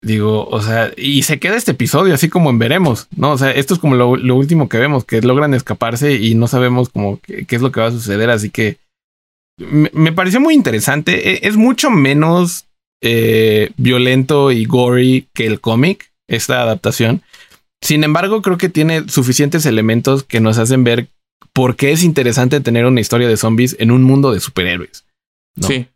[0.03, 3.31] digo, o sea, y se queda este episodio así como en veremos, ¿no?
[3.31, 6.47] O sea, esto es como lo, lo último que vemos, que logran escaparse y no
[6.47, 8.77] sabemos como qué, qué es lo que va a suceder, así que
[9.59, 11.33] me, me pareció muy interesante.
[11.33, 12.65] E- Es mucho menos
[13.01, 17.21] eh, violento y gory que el cómic, esta adaptación.
[17.81, 21.09] Sin embargo, creo que tiene suficientes elementos que nos hacen ver
[21.53, 25.05] por qué es interesante tener una historia de zombies en un mundo de superhéroes.
[25.55, 25.67] ¿no?
[25.67, 25.87] Sí.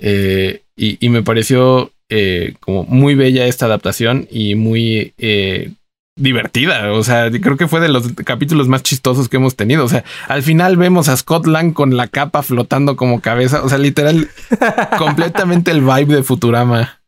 [0.00, 5.72] Eh, y, y me pareció eh, como muy bella esta adaptación y muy eh,
[6.16, 6.92] divertida.
[6.92, 9.84] O sea, creo que fue de los capítulos más chistosos que hemos tenido.
[9.84, 13.62] O sea, al final vemos a Scott Lang con la capa flotando como cabeza.
[13.62, 14.28] O sea, literal,
[14.98, 17.00] completamente el vibe de Futurama,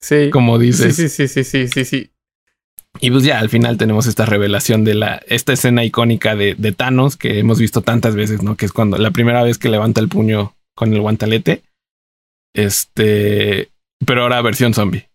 [0.00, 0.30] Sí.
[0.30, 0.96] como Sí, dices.
[0.96, 2.10] sí, sí, sí, sí, sí, sí.
[3.00, 6.72] Y pues ya al final tenemos esta revelación de la, esta escena icónica de, de
[6.72, 8.56] Thanos que hemos visto tantas veces, ¿no?
[8.56, 11.62] Que es cuando la primera vez que levanta el puño con el guantalete.
[12.54, 13.70] Este,
[14.04, 15.08] pero ahora versión zombie.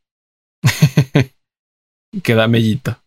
[2.24, 3.00] que da mellito.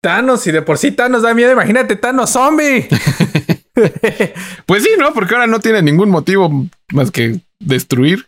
[0.00, 2.88] Thanos, y de por sí Thanos da miedo, imagínate Thanos zombie.
[4.66, 5.12] Pues sí, ¿no?
[5.12, 8.26] Porque ahora no tiene ningún motivo más que destruir.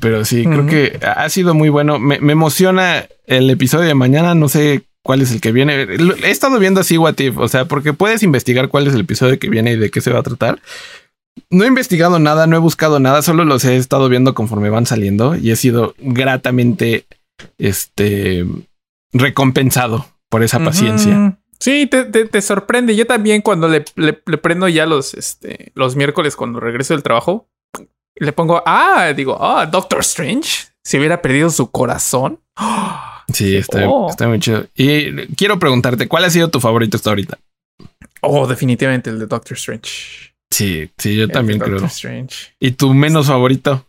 [0.00, 1.98] Pero sí, creo que ha sido muy bueno.
[1.98, 4.34] Me, me emociona el episodio de mañana.
[4.34, 5.86] No sé cuál es el que viene.
[6.22, 9.38] He estado viendo así What If, o sea, porque puedes investigar cuál es el episodio
[9.38, 10.60] que viene y de qué se va a tratar.
[11.50, 14.86] No he investigado nada, no he buscado nada, solo los he estado viendo conforme van
[14.86, 17.06] saliendo y he sido gratamente
[17.58, 18.46] este
[19.12, 21.38] recompensado por esa paciencia.
[21.58, 22.96] Sí, te, te, te sorprende.
[22.96, 27.02] Yo también cuando le, le, le prendo ya los, este, los miércoles cuando regreso del
[27.02, 27.48] trabajo,
[28.16, 32.40] le pongo, ah, digo, ah, Doctor Strange, si hubiera perdido su corazón.
[33.32, 34.10] Sí, está, Oh.
[34.10, 34.66] está muy chido.
[34.76, 37.38] Y quiero preguntarte, ¿cuál ha sido tu favorito hasta ahorita?
[38.20, 40.34] Oh, definitivamente el de Doctor Strange.
[40.50, 41.86] Sí, sí, yo El también Doctor creo.
[41.88, 42.54] Strange.
[42.60, 43.86] ¿Y tu menos favorito?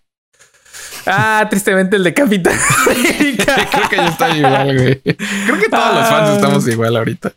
[1.06, 2.58] Ah, tristemente el de Capitán
[2.88, 3.68] América.
[3.72, 5.02] Creo que yo estoy igual, güey.
[5.02, 6.36] Creo que todos los fans Ah.
[6.36, 7.34] estamos igual ahorita.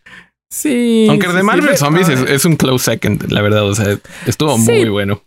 [0.51, 1.07] Sí.
[1.11, 3.65] Aunque el de Marvel Zombies es, es un close second, la verdad.
[3.69, 4.71] O sea, estuvo Sí.
[4.71, 5.21] muy bueno.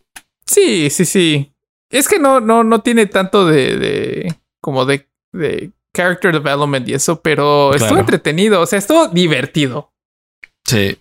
[0.52, 1.54] Sí, sí, sí.
[1.90, 6.94] Es que no, no, no tiene tanto de, de como de, de character development y
[6.94, 8.62] eso, pero estuvo entretenido.
[8.62, 9.94] O sea, estuvo divertido.
[10.66, 10.98] Sí.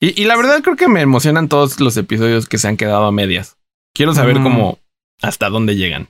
[0.00, 3.04] Y, y la verdad creo que me emocionan todos los episodios que se han quedado
[3.06, 3.58] a medias.
[3.94, 4.42] Quiero saber Mm.
[4.42, 4.78] cómo
[5.22, 6.08] hasta dónde llegan.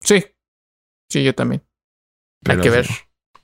[0.00, 0.24] Sí.
[1.08, 1.62] Sí, yo también.
[2.42, 2.86] Pero Hay que ver.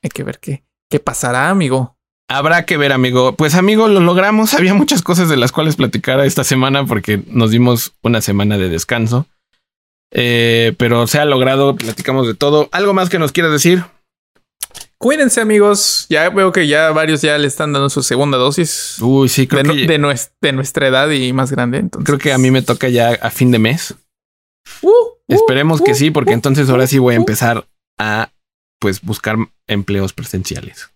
[0.03, 1.96] Hay que ver qué, qué pasará, amigo.
[2.29, 3.37] Habrá que ver, amigo.
[3.37, 4.55] Pues, amigo, lo logramos.
[4.55, 8.69] Había muchas cosas de las cuales platicar esta semana porque nos dimos una semana de
[8.69, 9.27] descanso.
[10.13, 12.69] Eh, pero se ha logrado, platicamos de todo.
[12.73, 13.85] ¿Algo más que nos quieras decir?
[14.99, 16.07] Cuídense, amigos.
[16.09, 19.63] Ya veo que ya varios ya le están dando su segunda dosis Uy, sí, creo
[19.63, 21.79] de, que, de nues- de nuestra edad y más grande.
[21.79, 23.95] Entonces, creo que a mí me toca ya a fin de mes.
[24.81, 27.67] Uh, uh, Esperemos que uh, sí, porque entonces ahora sí voy a empezar
[27.99, 28.31] a
[28.81, 30.89] pues buscar empleos presenciales.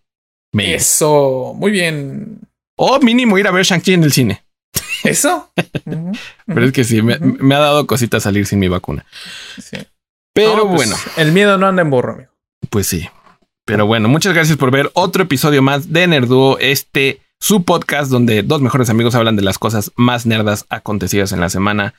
[0.53, 0.75] Maybe.
[0.75, 2.41] Eso, muy bien.
[2.77, 4.43] O mínimo ir a ver Shang-Chi en el cine.
[5.05, 5.51] Eso.
[6.47, 9.05] Pero es que sí, me, ha dado cositas salir sin mi vacuna.
[9.59, 9.77] sí.
[10.33, 12.31] Pero No, pues, bueno, El miedo no anda en burro, amigo.
[12.71, 13.09] pues sí.
[13.65, 18.43] Pero bueno, muchas gracias por ver otro episodio más de Nerduo, este su podcast donde
[18.43, 21.95] dos mejores amigos hablan de las cosas más nerdas acontecidas en la semana.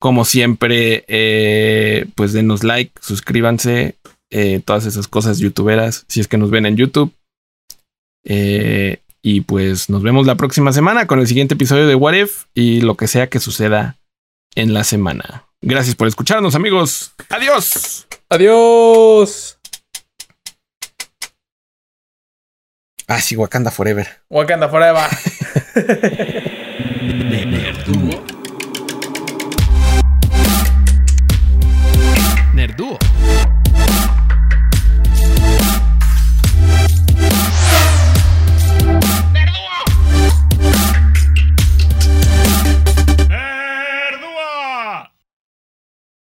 [0.00, 3.96] Como siempre, eh, pues denos like, suscríbanse,
[4.30, 7.12] eh, todas esas cosas youtuberas, si es que nos ven en YouTube.
[8.24, 12.44] Eh, y pues nos vemos la próxima semana con el siguiente episodio de What If
[12.54, 13.96] y lo que sea que suceda
[14.54, 15.44] en la semana.
[15.62, 17.12] Gracias por escucharnos, amigos.
[17.30, 18.06] Adiós.
[18.28, 19.58] Adiós.
[23.06, 24.06] Ah, sí, Wakanda Forever.
[24.28, 25.08] Wakanda Forever.
[27.30, 28.24] Nerduo.
[32.54, 32.98] Nerduo.